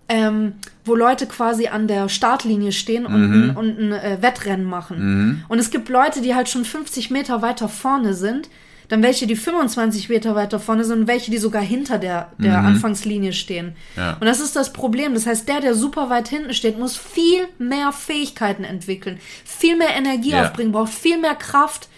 [0.08, 0.54] ähm,
[0.84, 5.44] wo Leute quasi an der Startlinie stehen und, ein, und ein äh, Wettrennen machen.
[5.48, 8.48] Und es gibt Leute, die halt schon 50 Meter weiter vorne sind,
[8.90, 12.58] dann welche, die 25 Meter weiter vorne sind und welche, die sogar hinter der, der
[12.58, 13.74] Anfangslinie stehen.
[13.96, 14.14] Ja.
[14.20, 15.14] Und das ist das Problem.
[15.14, 19.94] Das heißt, der, der super weit hinten steht, muss viel mehr Fähigkeiten entwickeln, viel mehr
[19.96, 20.42] Energie Ja.
[20.44, 21.88] aufbringen, braucht viel mehr Kraft,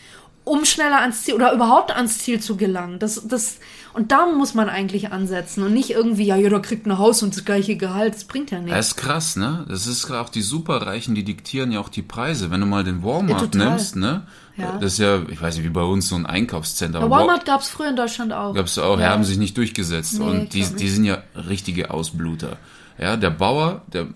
[0.44, 2.98] um schneller ans Ziel oder überhaupt ans Ziel zu gelangen.
[2.98, 3.58] Das, das,
[3.94, 7.36] und da muss man eigentlich ansetzen und nicht irgendwie, ja, jeder kriegt ein Haus und
[7.36, 8.14] das gleiche Gehalt.
[8.14, 8.76] Das bringt ja nichts.
[8.76, 9.64] Das ist krass, ne?
[9.68, 12.50] Das ist auch die Superreichen, die diktieren ja auch die Preise.
[12.50, 13.68] Wenn du mal den Ja, Walmart total.
[13.70, 14.26] nimmst, ne?
[14.56, 14.78] Ja.
[14.78, 17.00] Das ist ja, ich weiß nicht, wie bei uns so ein Einkaufscenter.
[17.00, 18.54] Ja, Walmart gab es früher in Deutschland auch.
[18.54, 19.10] gab es auch, ja.
[19.10, 20.18] haben sich nicht durchgesetzt.
[20.18, 22.58] Nee, und die, die sind ja richtige Ausbluter.
[22.98, 24.08] Ja, der Bauer, der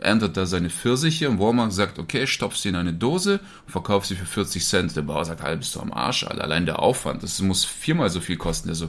[0.00, 4.06] erntet da seine Pfirsiche und Walmart sagt, okay, stopf sie in eine Dose und verkauf
[4.06, 4.96] sie für 40 Cent.
[4.96, 6.42] Der Bauer sagt, halt, bist du am Arsch, Alter.
[6.42, 8.68] allein der Aufwand, das muss viermal so viel kosten.
[8.68, 8.88] Der so,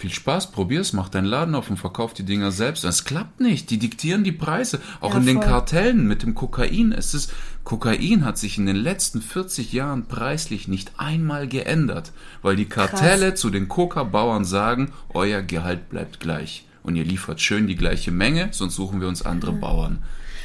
[0.00, 2.84] viel Spaß, probier's, mach deinen Laden auf und verkauf die Dinger selbst.
[2.84, 4.80] Und es klappt nicht, die diktieren die Preise.
[5.00, 5.46] Auch Ja, in den voll.
[5.46, 6.92] Kartellen mit dem Kokain.
[6.92, 7.32] Es ist,
[7.64, 13.34] Kokain hat sich in den letzten 40 Jahren preislich nicht einmal geändert, weil die Kartelle
[13.34, 16.64] zu den Coca-Bauern sagen, euer Gehalt bleibt gleich.
[16.82, 20.02] Und ihr liefert schön die gleiche Menge, sonst suchen wir uns andere Bauern.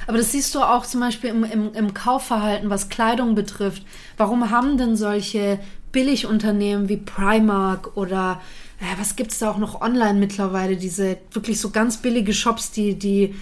[0.07, 3.83] Aber das siehst du auch zum Beispiel im, im, im Kaufverhalten, was Kleidung betrifft.
[4.17, 5.59] Warum haben denn solche
[5.91, 8.41] Billigunternehmen wie Primark oder
[8.79, 12.99] äh, was gibt's da auch noch online mittlerweile, diese wirklich so ganz billige Shops, die,
[12.99, 13.33] die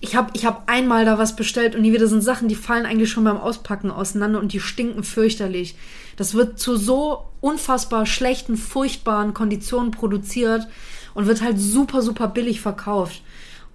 [0.00, 2.86] ich habe ich hab einmal da was bestellt und die wieder sind Sachen, die fallen
[2.86, 5.76] eigentlich schon beim Auspacken auseinander und die stinken fürchterlich.
[6.16, 10.66] Das wird zu so unfassbar schlechten, furchtbaren Konditionen produziert
[11.14, 13.22] und wird halt super, super billig verkauft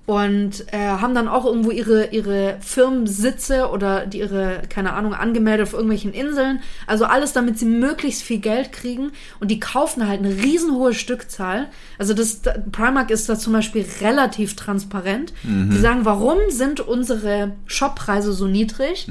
[0.10, 5.68] und äh, haben dann auch irgendwo ihre, ihre Firmensitze oder die ihre, keine Ahnung, angemeldet
[5.68, 6.62] auf irgendwelchen Inseln.
[6.88, 9.12] Also alles, damit sie möglichst viel Geld kriegen.
[9.40, 11.68] Und die kaufen halt eine riesenhohe Stückzahl.
[12.00, 15.32] Also das da- Primark ist da zum Beispiel relativ transparent.
[15.44, 19.08] Die sagen, warum sind unsere Shoppreise so niedrig?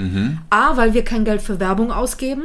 [0.50, 2.42] A, weil wir kein Geld für Werbung ausgeben.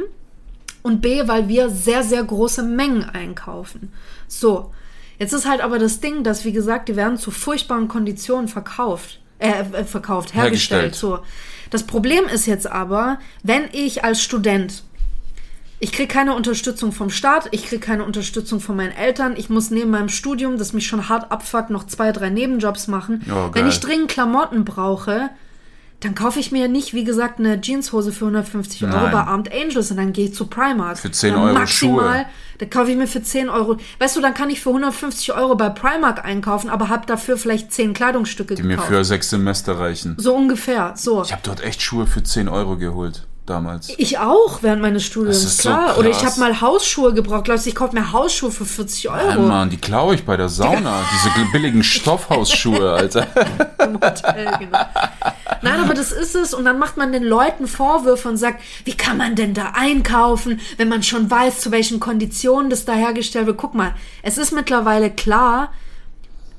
[0.82, 3.90] Und B, weil wir sehr, sehr große Mengen einkaufen.
[4.28, 4.70] So.
[5.18, 9.20] Jetzt ist halt aber das Ding, dass, wie gesagt, die werden zu furchtbaren Konditionen verkauft.
[9.38, 10.82] Äh, äh, verkauft, hergestellt.
[10.82, 10.94] Hergestellt.
[10.94, 11.18] So.
[11.70, 14.84] Das Problem ist jetzt aber, wenn ich als Student
[15.80, 19.34] Ich kriege keine Unterstützung vom Staat, ich kriege keine Unterstützung von meinen Eltern.
[19.36, 23.22] Ich muss neben meinem Studium, das mich schon hart abfuckt, noch zwei, drei Nebenjobs machen.
[23.30, 25.30] Oh, Wenn ich dringend Klamotten brauche,
[26.04, 29.10] dann kaufe ich mir nicht, wie gesagt, eine Jeanshose für 150 Euro Nein.
[29.12, 30.98] bei Armed Angels und dann gehe ich zu Primark.
[30.98, 32.26] Für 10 dann Euro maximal, Schuhe.
[32.58, 33.78] Da kaufe ich mir für 10 Euro.
[33.98, 37.72] Weißt du, dann kann ich für 150 Euro bei Primark einkaufen, aber habe dafür vielleicht
[37.72, 38.88] 10 Kleidungsstücke Die mir gekauft.
[38.88, 40.14] für sechs Semester reichen.
[40.18, 40.92] so ungefähr.
[40.96, 41.22] So.
[41.22, 43.26] Ich habe dort echt Schuhe für 10 Euro geholt.
[43.46, 43.90] Damals.
[43.98, 45.98] Ich auch während meines Studiums, ist so klar.
[45.98, 47.44] Oder ich habe mal Hausschuhe gebraucht.
[47.44, 49.42] Glaubst du, ich kaufe mir Hausschuhe für 40 Ja, Euro?
[49.42, 51.02] Mann, die klaue ich bei der Sauna.
[51.12, 53.26] Diese billigen Stoffhausschuhe, Alter.
[53.82, 54.78] im Hotel, genau.
[55.60, 56.54] Nein, aber das ist es.
[56.54, 60.60] Und dann macht man den Leuten Vorwürfe und sagt, wie kann man denn da einkaufen,
[60.78, 63.58] wenn man schon weiß, zu welchen Konditionen das da hergestellt wird.
[63.58, 65.70] Guck mal, es ist mittlerweile klar,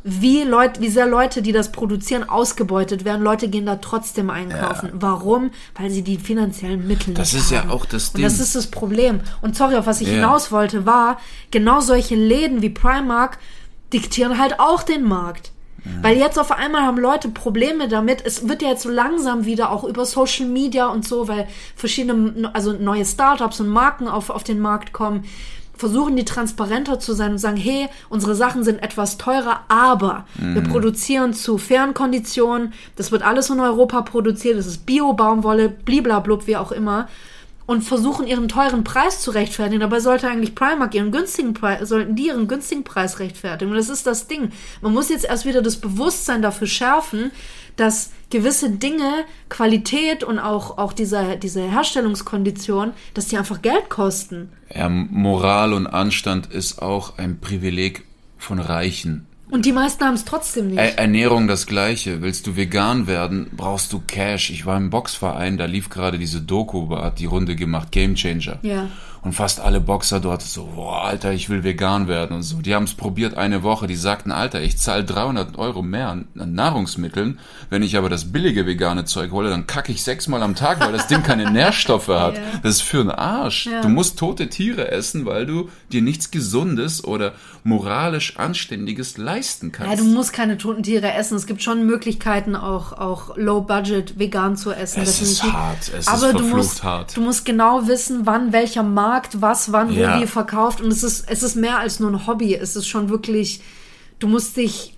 [0.08, 3.24] wie, Leute, wie sehr Leute, die das produzieren, ausgebeutet werden.
[3.24, 4.92] Leute gehen da trotzdem einkaufen.
[4.94, 5.50] Warum?
[5.74, 7.72] Weil sie die finanziellen Mittel Das nicht ist ja haben.
[7.72, 8.44] auch das Und das Ding.
[8.44, 9.22] ist das Problem.
[9.42, 10.14] Und sorry, auf was ich Ja.
[10.14, 11.18] hinaus wollte, war,
[11.50, 13.40] genau solche Läden wie Primark
[13.94, 15.52] diktieren halt auch den Markt.
[16.02, 18.24] Weil jetzt auf einmal haben Leute Probleme damit.
[18.26, 22.50] Es wird ja jetzt so langsam wieder auch über Social Media und so, weil verschiedene,
[22.54, 25.26] also neue Startups und Marken auf, auf den Markt kommen,
[25.78, 30.62] versuchen die transparenter zu sein und sagen, hey, unsere Sachen sind etwas teurer, aber wir
[30.62, 32.74] produzieren zu fairen Konditionen.
[32.96, 34.58] Das wird alles in Europa produziert.
[34.58, 37.08] Das ist Bio-Baumwolle, bliblablub, wie auch immer
[37.66, 39.80] und versuchen ihren teuren Preis zu rechtfertigen.
[39.80, 43.72] Dabei sollte eigentlich Primark ihren günstigen Preis, sollten die ihren günstigen Preis rechtfertigen.
[43.72, 44.52] Und das ist das Ding.
[44.82, 47.32] Man muss jetzt erst wieder das Bewusstsein dafür schärfen,
[47.76, 54.50] dass gewisse Dinge, Qualität und auch, auch diese, diese Herstellungskondition, dass die einfach Geld kosten.
[54.74, 58.06] Ja, Moral und Anstand ist auch ein Privileg
[58.38, 59.28] von Reichen.
[59.50, 60.78] Und die meisten haben es trotzdem nicht.
[60.78, 62.22] Er Ernährung das gleiche.
[62.22, 64.50] Willst du vegan werden, brauchst du Cash.
[64.50, 68.58] Ich war im Boxverein, da lief gerade diese Doku, hat die Runde gemacht, Game Changer.
[68.64, 68.88] Ja.
[69.26, 72.62] Und fast alle Boxer dort so, boah, Alter, ich will vegan werden und so.
[72.62, 73.88] Die haben es probiert eine Woche.
[73.88, 77.40] Die sagten, Alter, ich zahle 300 Euro mehr an an Nahrungsmitteln.
[77.70, 80.92] Wenn ich aber das billige vegane Zeug hole, dann kacke ich sechsmal am Tag, weil
[80.92, 82.36] das Ding keine Nährstoffe hat.
[82.36, 82.42] Ja.
[82.62, 83.66] Das ist für einen Arsch.
[83.66, 83.82] Ja.
[83.82, 89.92] Du musst tote Tiere essen, weil du dir nichts Gesundes oder moralisch Anständiges leisten kannst.
[89.92, 91.36] Ja, du musst keine toten Tiere essen.
[91.36, 95.02] Es gibt schon Möglichkeiten, auch, auch low budget vegan zu essen.
[95.02, 95.54] Es ist definitiv.
[95.54, 95.78] hart.
[95.80, 97.18] Es ist Aber du verflucht musst, hart.
[97.18, 100.18] du musst genau wissen, wann welcher Markt was, wann, Ja.
[100.18, 100.82] wo wie verkauft.
[100.82, 102.56] Und es ist, es ist mehr als nur ein Hobby.
[102.56, 103.62] Es ist schon wirklich,
[104.20, 104.94] du musst dich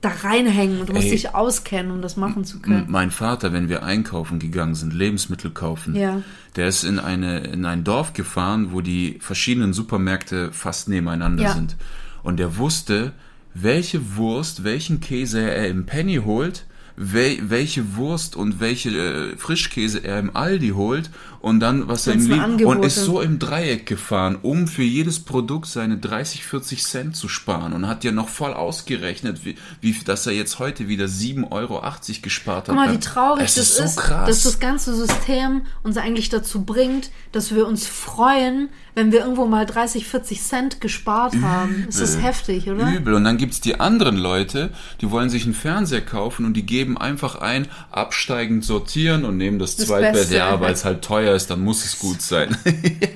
[0.00, 1.10] da reinhängen und du musst Ey.
[1.12, 2.86] dich auskennen, um das machen zu können.
[2.88, 6.22] Mein Vater, wenn wir einkaufen gegangen sind, Lebensmittel kaufen, Ja.
[6.56, 11.52] der ist in, eine, in ein Dorf gefahren, wo die verschiedenen Supermärkte fast nebeneinander Ja.
[11.52, 11.76] sind.
[12.22, 13.12] Und der wusste,
[13.52, 16.64] welche Wurst, welchen Käse er im Penny holt,
[17.00, 22.14] wel, welche Wurst und welche äh, Frischkäse er im Aldi holt und dann was er
[22.14, 26.44] ihm Ganzen liebt und ist so im Dreieck gefahren, um für jedes Produkt seine 30,
[26.44, 30.58] 40 Cent zu sparen und hat ja noch voll ausgerechnet, wie, wie dass er jetzt
[30.58, 31.82] heute wieder 7,80 Euro
[32.20, 32.76] gespart hat.
[32.76, 36.28] Guck mal, wie traurig es das ist so ist, dass das ganze System uns eigentlich
[36.28, 41.86] dazu bringt, dass wir uns freuen, wenn wir irgendwo mal 30, 40 Cent gespart haben.
[41.88, 42.24] Es ist Übel.
[42.24, 42.92] heftig, oder?
[42.92, 43.14] Übel.
[43.14, 44.70] Und dann gibt's die anderen Leute,
[45.00, 49.58] die wollen sich einen Fernseher kaufen und die geben einfach ein, absteigend sortieren und nehmen
[49.58, 50.12] das, Das Zweitbett.
[50.14, 50.36] Beste.
[50.36, 52.56] Ja, weil es halt teuer ist, dann muss es gut sein.
[52.64, 53.08] ja,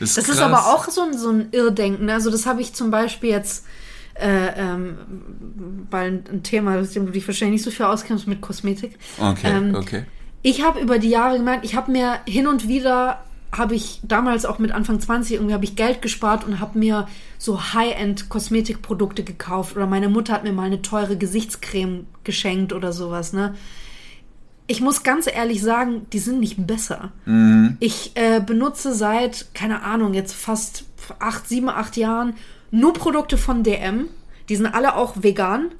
[0.00, 0.36] das Das krass.
[0.36, 2.08] ist aber auch so ein, so ein Irrdenken.
[2.10, 3.64] Also das habe ich zum Beispiel jetzt,
[4.14, 4.96] äh, ähm,
[5.90, 8.98] weil ein, Thema, das dem du dich wahrscheinlich nicht so viel auskennst mit Kosmetik.
[9.18, 10.04] Okay, Ähm, okay.
[10.42, 14.44] Ich habe über die Jahre gemerkt, ich habe mir hin und wieder, habe ich damals
[14.44, 19.76] auch mit Anfang 20 irgendwie, habe ich Geld gespart und habe mir so High-End-Kosmetikprodukte gekauft.
[19.76, 23.54] Oder meine Mutter hat mir mal eine teure Gesichtscreme geschenkt oder sowas, ne?
[24.70, 27.10] Ich muss ganz ehrlich sagen, die sind nicht besser.
[27.80, 30.84] Ich äh, benutze seit, keine Ahnung, jetzt fast
[31.20, 32.34] acht, sieben, acht Jahren
[32.70, 34.08] nur Produkte von DM.
[34.50, 35.70] Die sind alle auch vegan.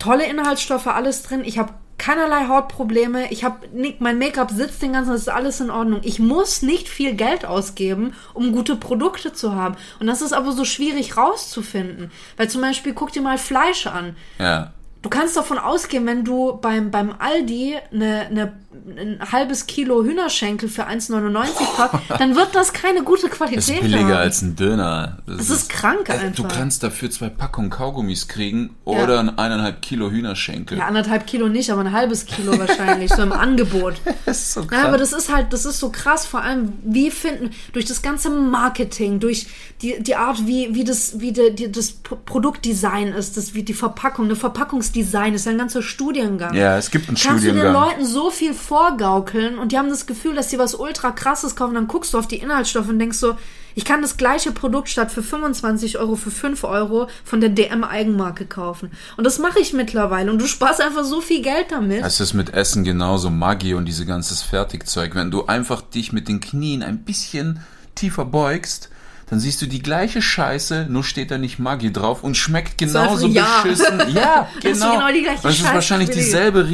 [0.00, 1.42] Tolle Inhaltsstoffe, alles drin.
[1.44, 3.30] Ich habe keinerlei Hautprobleme.
[3.30, 6.00] Ich habe mein Make-up sitzt den ganzen, das ist alles in Ordnung.
[6.02, 9.76] Ich muss nicht viel Geld ausgeben, um gute Produkte zu haben.
[10.00, 12.10] Und das ist aber so schwierig rauszufinden.
[12.38, 14.16] Weil zum Beispiel, guck dir mal Fleisch an.
[14.38, 14.72] Ja.
[15.02, 20.68] Du kannst davon ausgehen, wenn du beim, beim Aldi eine, eine, ein halbes Kilo Hühnerschenkel
[20.68, 24.12] für 1,99 kaufst, dann wird das keine gute Qualität Das ist billiger haben.
[24.12, 25.18] als ein Döner.
[25.26, 26.34] Das ist krank Äh, einfach.
[26.36, 29.02] Du kannst dafür zwei Packungen Kaugummis kriegen Ja.
[29.02, 30.78] oder ein eineinhalb Kilo Hühnerschenkel.
[30.78, 33.94] ja, anderthalb Kilo nicht, aber ein halbes Kilo wahrscheinlich, so im Angebot.
[34.24, 37.10] Das ist so Ja, aber das ist halt, das ist so krass, vor allem, wie
[37.10, 39.48] finden, durch das ganze Marketing, durch
[39.82, 43.74] die, die Art, wie, wie das, wie die, die, das Produktdesign ist, das, wie die
[43.74, 46.54] Verpackung, eine ganzes Design, das ist ein ganzer Studiengang.
[46.54, 47.72] Ja, es gibt einen Kannst du den Studiengang.
[47.72, 51.74] Leuten so viel vorgaukeln und die haben das Gefühl, dass sie was ultra krasses kaufen,
[51.74, 53.36] dann guckst du auf die Inhaltsstoffe und denkst so,
[53.74, 57.84] ich kann das gleiche Produkt statt für 25 Euro für 5 Euro von der DM
[57.84, 58.90] Eigenmarke kaufen.
[59.16, 62.04] Und das mache ich mittlerweile und du sparst einfach so viel Geld damit.
[62.04, 65.14] Es ist mit Essen genauso, Maggi und diese ganzes Fertigzeug.
[65.14, 67.60] Wenn du einfach dich mit den Knien ein bisschen
[67.94, 68.89] tiefer beugst,
[69.30, 73.28] dann siehst du die gleiche Scheiße, nur steht da nicht Maggi drauf und schmeckt genauso
[73.28, 73.62] ja.
[73.62, 74.00] beschissen.
[74.14, 74.92] Ja, genau.
[74.92, 76.68] genau die gleiche es ist Scheiße wahrscheinlich dieselbe,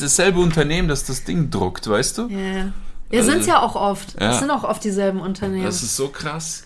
[0.00, 2.28] dasselbe Unternehmen, das das Ding druckt, weißt du?
[2.28, 2.70] ja,
[3.10, 4.20] ja sind's ja auch oft.
[4.20, 4.32] Ja.
[4.32, 5.64] Es sind auch oft dieselben Unternehmen.
[5.64, 6.64] Das ist so krass.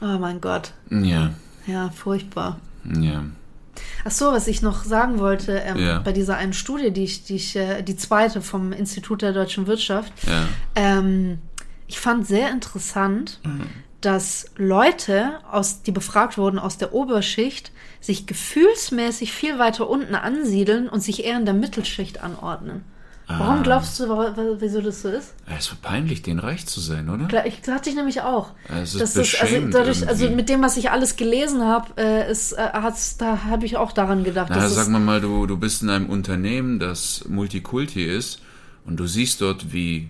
[0.00, 0.72] oh mein Gott.
[0.90, 1.34] Ja,
[1.66, 2.58] Ja, furchtbar.
[2.84, 3.24] ja.
[4.04, 5.98] Ach so, was ich noch sagen wollte, ähm, Ja.
[5.98, 9.66] bei dieser einen Studie, die ich, die ich, äh, die zweite vom Institut der deutschen
[9.66, 10.48] Wirtschaft, Ja.
[10.74, 11.38] ähm,
[11.86, 13.40] ich fand sehr interessant,
[14.00, 20.88] dass Leute, aus, die befragt wurden aus der Oberschicht, sich gefühlsmäßig viel weiter unten ansiedeln
[20.88, 22.84] und sich eher in der Mittelschicht anordnen.
[23.38, 24.08] Warum glaubst du,
[24.58, 25.34] wieso das so ist?
[25.46, 27.26] Es ist peinlich, den reich zu sein, oder?
[27.26, 28.52] Klar, Ich hatte ich nämlich auch.
[28.68, 32.52] Es ist Das also dadurch, also mit dem, was ich alles gelesen habe, äh, ist,
[32.52, 32.70] äh,
[33.18, 34.48] da habe ich auch daran gedacht.
[34.50, 38.42] Na, dass sag es, mal mal, du, du bist in einem Unternehmen, das Multikulti ist
[38.84, 40.08] und du siehst dort, wie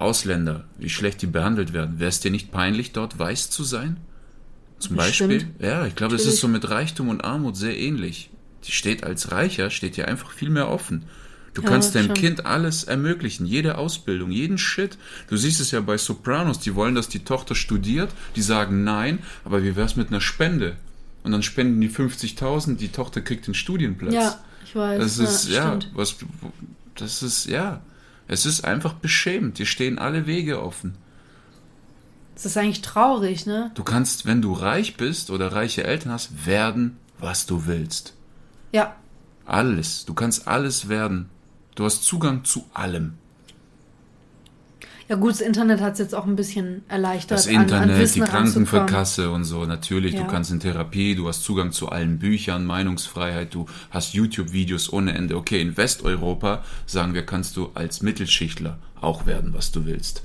[0.00, 1.98] Ausländer, wie schlecht die behandelt werden.
[1.98, 3.98] Wäre es dir nicht peinlich, dort weiß zu sein?
[4.78, 5.30] Zum Bestimmt.
[5.30, 5.54] Beispiel?
[5.58, 6.34] Ja, ich glaube, das Natürlich.
[6.34, 8.30] ist so mit Reichtum und Armut sehr ähnlich.
[8.64, 11.04] Die steht als Reicher, steht dir einfach viel mehr offen.
[11.54, 12.14] Du Ja, kannst deinem schon.
[12.14, 14.96] Kind alles ermöglichen, jede Ausbildung, jeden Shit.
[15.28, 19.18] Du siehst es ja bei Sopranos, die wollen, dass die Tochter studiert, die sagen nein,
[19.44, 20.76] aber wie wär's mit einer Spende?
[21.24, 24.14] Und dann spenden die 50.000, die Tochter kriegt den Studienplatz.
[24.14, 24.98] ja, ich weiß.
[25.00, 26.16] Das ist, ja, ja, was,
[26.94, 27.82] das ist, ja,
[28.32, 29.58] es ist einfach beschämend.
[29.58, 30.94] Dir stehen alle Wege offen.
[32.36, 33.72] Das ist eigentlich traurig, ne?
[33.74, 38.14] Du kannst, wenn du reich bist oder reiche Eltern hast, werden, was du willst.
[38.72, 38.94] Ja,
[39.46, 40.04] Alles.
[40.04, 41.28] Du kannst alles werden.
[41.74, 43.14] Du hast Zugang zu allem.
[45.10, 47.36] Ja gut, das Internet hat es jetzt auch ein bisschen erleichtert.
[47.38, 48.30] Das an- an Internet, Wissen die.
[48.30, 50.20] Krankenkasse und so, natürlich, Ja.
[50.22, 55.12] du kannst in Therapie, du hast Zugang zu allen Büchern, Meinungsfreiheit, du hast YouTube-Videos ohne
[55.14, 55.36] Ende.
[55.36, 60.22] Okay, in Westeuropa, sagen wir, kannst du als Mittelschichtler auch werden, was du willst.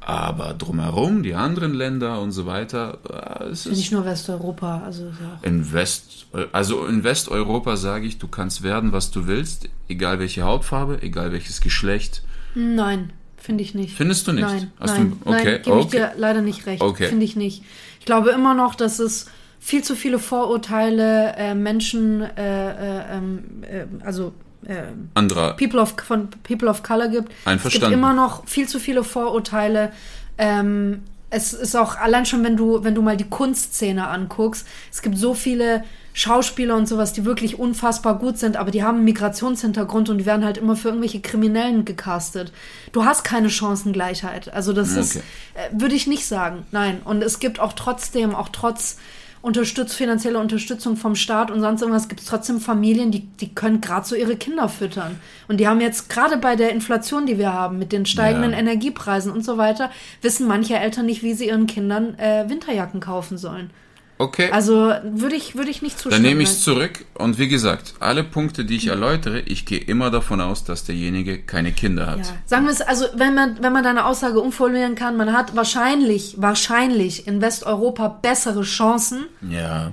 [0.00, 2.98] Aber drumherum, die anderen Länder und so weiter,
[3.42, 8.18] äh, es ist Nicht nur Westeuropa, also ja in West, also in Westeuropa sage ich,
[8.18, 12.22] du kannst werden, was du willst, egal welche Hautfarbe, egal welches Geschlecht.
[12.54, 13.12] Nein,
[13.42, 13.96] finde ich nicht.
[13.96, 14.42] Findest du nicht?
[14.46, 15.96] Nein, Hast nein, du- okay, nein, gebe ich okay.
[15.98, 16.82] dir leider nicht recht.
[16.82, 17.08] Okay.
[17.08, 17.62] Finde ich nicht.
[18.00, 19.26] Ich glaube immer noch, dass es
[19.60, 22.70] viel zu viele Vorurteile äh, Menschen, äh,
[23.00, 24.32] äh, ähm, äh, also
[24.66, 24.82] äh,
[25.14, 25.56] Anderer.
[25.56, 27.30] People of, von People of Color gibt.
[27.30, 27.88] Es Einverstanden.
[27.88, 29.92] gibt immer noch viel zu viele Vorurteile.
[30.38, 35.00] Ähm, es ist auch allein schon, wenn du, wenn du mal die Kunstszene anguckst, es
[35.02, 35.82] gibt so viele
[36.14, 40.26] Schauspieler und sowas, die wirklich unfassbar gut sind, aber die haben einen Migrationshintergrund und die
[40.26, 42.52] werden halt immer für irgendwelche Kriminellen gecastet.
[42.92, 44.52] Du hast keine Chancengleichheit.
[44.52, 45.24] Also das ist, Okay.
[45.54, 46.64] äh, würde ich nicht sagen.
[46.70, 47.00] Nein.
[47.04, 48.98] Und es gibt auch trotzdem, auch trotz
[49.40, 53.80] Unterstütz, finanzielle Unterstützung vom Staat und sonst irgendwas, gibt es trotzdem Familien, die, die können
[53.80, 55.18] gerade so ihre Kinder füttern.
[55.48, 58.58] Und die haben jetzt gerade bei der Inflation, die wir haben, mit den steigenden Ja.
[58.58, 59.90] Energiepreisen und so weiter,
[60.20, 63.70] wissen manche Eltern nicht, wie sie ihren Kindern äh, Winterjacken kaufen sollen.
[64.22, 64.50] Okay.
[64.52, 66.22] Also würde ich, würde ich nicht zustimmen.
[66.22, 69.80] Dann nehme ich es zurück und wie gesagt, alle Punkte, die ich erläutere, ich gehe
[69.80, 72.18] immer davon aus, dass derjenige keine Kinder hat.
[72.18, 72.24] Ja.
[72.46, 76.36] Sagen wir es, also wenn man, wenn man deine Aussage umformulieren kann, man hat wahrscheinlich,
[76.38, 79.90] wahrscheinlich in Westeuropa bessere Chancen, Ja.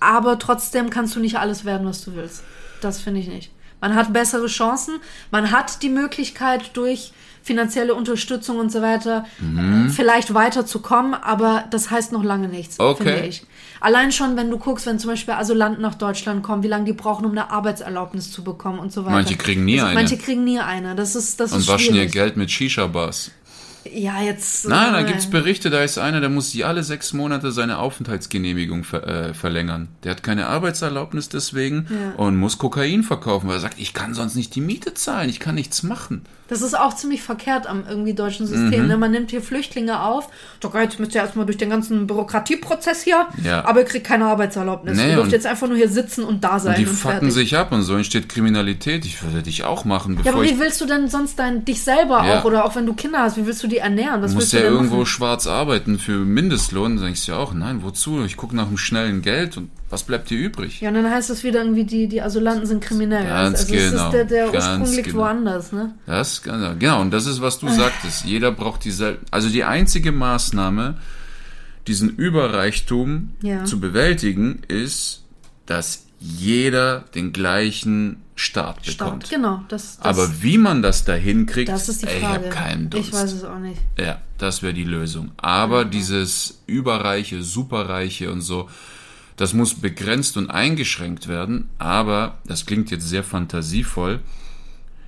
[0.00, 2.42] aber trotzdem kannst du nicht alles werden, was du willst.
[2.80, 3.52] Das finde ich nicht.
[3.80, 4.94] Man hat bessere Chancen,
[5.30, 7.12] man hat die Möglichkeit durch
[7.48, 13.02] finanzielle Unterstützung und so weiter äh, vielleicht weiterzukommen, aber das heißt noch lange nichts, Okay.
[13.04, 13.42] finde ich.
[13.80, 16.92] Allein schon, wenn du guckst, wenn zum Beispiel Asylanten nach Deutschland kommen, wie lange die
[16.92, 19.14] brauchen, um eine Arbeitserlaubnis zu bekommen und so weiter.
[19.16, 19.94] Manche kriegen nie also, eine.
[19.94, 20.94] Manche kriegen nie eine.
[20.94, 22.06] Das ist, das Und ist waschen ihr.
[22.06, 23.30] Geld mit Shisha-Bars.
[23.90, 24.68] Ja, jetzt.
[24.68, 27.78] Nein, da äh, gibt's Berichte, da ist einer, der muss sie alle sechs Monate seine
[27.78, 29.88] Aufenthaltsgenehmigung ver äh, verlängern.
[30.02, 32.12] Der hat keine Arbeitserlaubnis deswegen Ja.
[32.22, 35.40] und muss Kokain verkaufen, weil er sagt, ich kann sonst nicht die Miete zahlen, ich
[35.40, 36.22] kann nichts machen.
[36.48, 38.82] Das ist auch ziemlich verkehrt am irgendwie deutschen System.
[38.82, 38.88] Mhm.
[38.88, 38.96] Ne?
[38.96, 40.28] Man nimmt hier Flüchtlinge auf.
[40.60, 43.26] Doch, jetzt müsst ihr erstmal durch den ganzen Bürokratieprozess hier.
[43.44, 43.64] Ja.
[43.64, 44.96] Aber ihr kriegt keine Arbeitserlaubnis.
[44.96, 46.74] Nee, ihr dürft jetzt einfach nur hier sitzen und da sein.
[46.74, 47.32] Und die und fucken fertig.
[47.34, 49.04] sich ab und so entsteht Kriminalität.
[49.04, 51.64] Ich würde dich auch machen, Ja, bevor aber ich wie willst du denn sonst dein,
[51.64, 52.40] dich selber Ja.
[52.40, 54.22] auch oder auch wenn du Kinder hast, wie willst du die ernähren?
[54.22, 55.06] Was Du musst ja irgendwo machen?
[55.06, 56.96] schwarz arbeiten für Mindestlohn.
[56.96, 58.24] Da denkst du ja auch, nein, wozu?
[58.24, 60.80] Ich gucke nach dem schnellen Geld und was bleibt dir übrig?
[60.80, 63.24] Ja, und dann heißt es wieder irgendwie, die, die Asylanten sind kriminell.
[63.26, 65.18] Ganz also genau, ist der, der Ursprung liegt genau.
[65.18, 65.94] woanders, ne?
[66.06, 68.24] Das, genau, und das ist, was du sagtest.
[68.24, 70.98] Jeder braucht dieselbe, also die einzige Maßnahme,
[71.86, 73.64] diesen Überreichtum Ja.
[73.64, 75.24] zu bewältigen, ist
[75.66, 79.24] dass jeder den gleichen Start bekommt.
[79.26, 79.62] Start, genau.
[79.68, 82.34] Das, das, Aber wie man das da hinkriegt, das ist die ey, ich Frage.
[82.34, 83.08] habe keinen Durst.
[83.08, 83.80] ich weiß es auch nicht.
[83.98, 85.32] Ja, das wäre die Lösung.
[85.36, 88.68] Aber dieses überreiche, superreiche und so,
[89.38, 91.70] das muss begrenzt und eingeschränkt werden.
[91.78, 94.20] Aber das klingt jetzt sehr fantasievoll.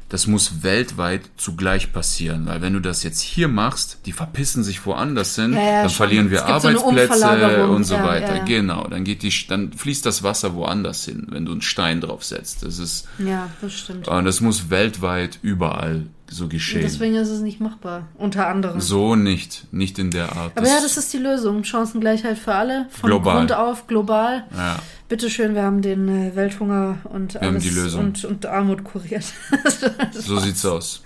[0.08, 4.84] Das muss weltweit zugleich passieren, weil wenn du das jetzt hier machst, die verpissen sich
[4.84, 5.96] woanders hin, Ja, ja, dann schon.
[5.98, 7.76] verlieren wir so Arbeitsplätze Umverlagerung.
[7.76, 8.40] und so Ja, weiter.
[8.40, 12.24] Genau, dann geht die, dann fließt das Wasser woanders hin, wenn du einen Stein drauf
[12.24, 12.64] setzt.
[12.64, 14.08] Das ist, Ja, das stimmt.
[14.08, 16.82] und das muss weltweit überall so geschehen.
[16.82, 18.06] Deswegen ist es nicht machbar.
[18.16, 18.80] Unter anderem.
[18.80, 20.56] So nicht, nicht in der Art.
[20.56, 21.64] Aber ja, das ist die Lösung.
[21.64, 22.86] Chancengleichheit für alle.
[22.90, 23.36] Von Global.
[23.36, 24.44] Grund auf, global.
[24.56, 24.76] ja.
[25.08, 28.00] Bitteschön, wir haben den äh, Welthunger und haben alles die Lösung.
[28.06, 29.24] Und, und Armut kuriert.
[30.12, 31.02] So sieht's aus.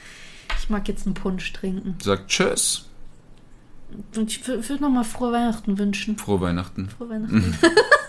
[0.61, 1.97] ich mag jetzt einen Punsch trinken.
[2.03, 2.85] Sagt Tschüss.
[4.16, 6.18] Und ich würde nochmal frohe Weihnachten wünschen.
[6.18, 6.89] Frohe Weihnachten.
[6.91, 7.57] Frohe Weihnachten.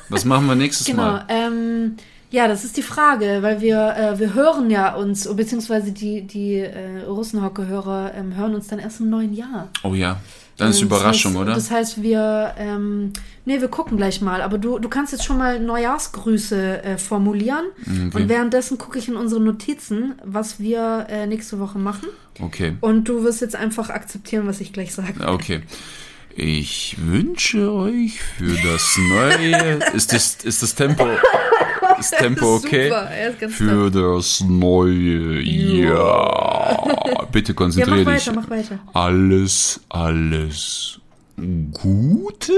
[0.09, 1.03] Was machen wir nächstes Genau.
[1.03, 1.25] Mal?
[1.29, 1.95] Ähm,
[2.31, 6.55] ja, das ist die Frage, weil wir, äh, wir hören ja uns, beziehungsweise die, die
[6.55, 9.69] äh, Russenhocke-Hörer ähm, hören uns dann erst im neuen Jahr.
[9.83, 10.19] Oh ja.
[10.57, 11.53] Dann ist Ähm, Überraschung, das heißt, oder?
[11.55, 13.11] Das heißt, wir, ähm,
[13.43, 14.41] nee, wir gucken gleich mal.
[14.41, 17.65] Aber du, du kannst jetzt schon mal Neujahrsgrüße äh, formulieren.
[17.85, 22.07] Und währenddessen gucke ich in unsere Notizen, was wir äh, nächste Woche machen.
[22.39, 22.77] Okay.
[22.79, 25.27] Und du wirst jetzt einfach akzeptieren, was ich gleich sage.
[25.27, 25.61] Okay.
[26.37, 29.79] Ich wünsche euch für das neue.
[29.93, 31.05] ist, das, ist das Tempo.
[31.99, 32.91] Ist Tempo okay?
[33.49, 37.27] Für das neue Jahr.
[37.31, 38.27] Bitte Ja, konzentriere mach dich.
[38.27, 38.79] weiter, mach weiter.
[38.93, 40.99] Alles, alles
[41.73, 42.53] Gute.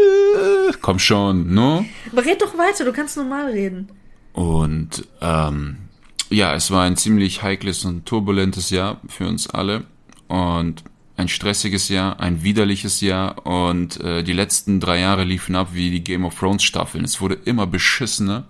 [0.81, 1.85] Komm schon, ne?
[2.11, 3.89] Aber red doch weiter, du kannst normal reden.
[4.33, 5.77] Und ähm,
[6.29, 9.83] ja, es war ein ziemlich heikles und turbulentes Jahr für uns alle.
[10.27, 10.83] Und
[11.15, 13.47] ein stressiges Jahr, ein widerliches Jahr.
[13.47, 17.03] Und äh, die letzten drei Jahre liefen ab wie die Game of Thrones Staffeln.
[17.03, 18.43] Es wurde immer beschissener.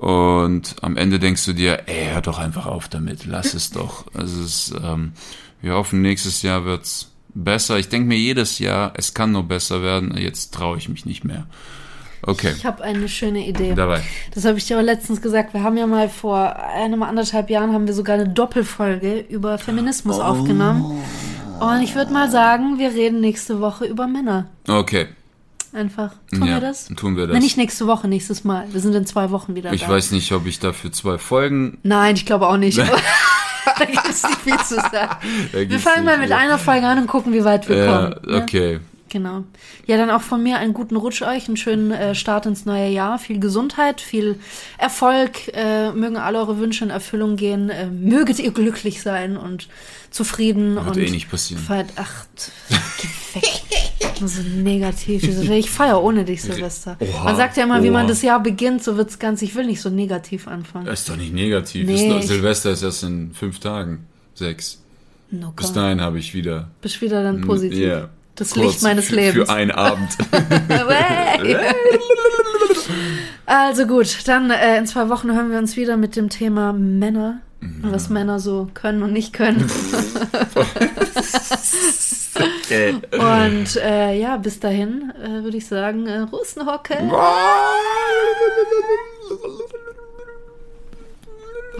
[0.00, 4.06] Und am Ende denkst du dir, ey, hör doch einfach auf damit, lass es doch.
[4.14, 5.12] Es ist, ähm,
[5.60, 7.78] wir hoffen, nächstes Jahr wird's besser.
[7.78, 10.16] Ich denke mir jedes Jahr, es kann nur besser werden.
[10.16, 11.46] Jetzt traue ich mich nicht mehr.
[12.22, 13.74] Okay, Ich habe eine schöne Idee.
[13.74, 14.02] dabei.
[14.34, 15.52] Das habe ich dir auch letztens gesagt.
[15.54, 20.18] Wir haben ja mal vor einem anderthalb Jahren haben wir sogar eine Doppelfolge über Feminismus
[20.18, 20.22] Oh.
[20.22, 21.02] aufgenommen.
[21.60, 24.46] Und ich würde mal sagen, wir reden nächste Woche über Männer.
[24.66, 25.08] Okay,
[25.72, 26.12] Einfach.
[26.32, 26.86] Tun Ja, wir das?
[26.96, 27.34] tun wir das.
[27.34, 28.66] Nein, nicht nächste Woche, nächstes Mal.
[28.72, 29.88] Wir sind in zwei Wochen wieder Ich da.
[29.88, 31.78] weiß nicht, ob ich dafür zwei Folgen.
[31.84, 32.78] Nein, ich glaube auch nicht.
[33.78, 35.16] da gibt es nicht viel zu sagen.
[35.52, 38.16] Wir fangen mal mit einer Folge an und gucken, wie weit wir Ja, kommen.
[38.26, 38.42] ne?
[38.42, 38.80] okay.
[39.12, 39.42] Genau.
[39.86, 42.88] Ja, dann auch von mir einen guten Rutsch euch, einen schönen äh, Start ins neue
[42.90, 44.38] Jahr, viel Gesundheit, viel
[44.78, 49.68] Erfolg, äh, mögen alle eure Wünsche in Erfüllung gehen, äh, möget ihr glücklich sein und
[50.12, 51.60] zufrieden Wird und eh nicht passieren.
[51.96, 52.24] Ach,
[53.34, 53.62] weg.
[54.20, 55.22] Nur so negativ.
[55.50, 56.96] Ich feiere ohne dich, Silvester.
[57.00, 58.08] Oha, man sagt ja immer, wie man oha.
[58.08, 59.42] das Jahr beginnt, so wird's ganz.
[59.42, 60.86] Ich will nicht so negativ anfangen.
[60.86, 61.86] Das ist doch nicht negativ.
[61.86, 64.06] Nee, ist doch, Silvester ist erst in fünf Tagen.
[64.34, 64.80] Sechs.
[65.30, 66.70] No Bis dahin habe ich wieder.
[66.82, 67.78] Bist wieder dann positiv.
[67.78, 68.08] Ja.
[68.34, 69.48] Das Licht meines für, Lebens.
[69.48, 70.16] Für einen Abend.
[73.46, 77.40] Also gut, dann äh, in zwei Wochen hören wir uns wieder mit dem Thema Männer.
[77.60, 79.68] Und was Männer so können und nicht können.
[82.34, 82.94] okay.
[83.12, 86.94] Und äh, ja, bis dahin äh, würde ich sagen, äh, Russenhocke.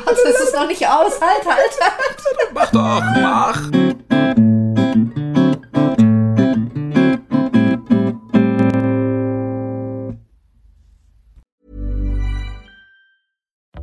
[0.04, 1.20] Was, ist es noch nicht aus?
[1.20, 2.16] Halt, halt, halt.
[2.54, 3.70] Mach doch, mach.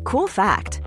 [0.10, 0.87] Cool fact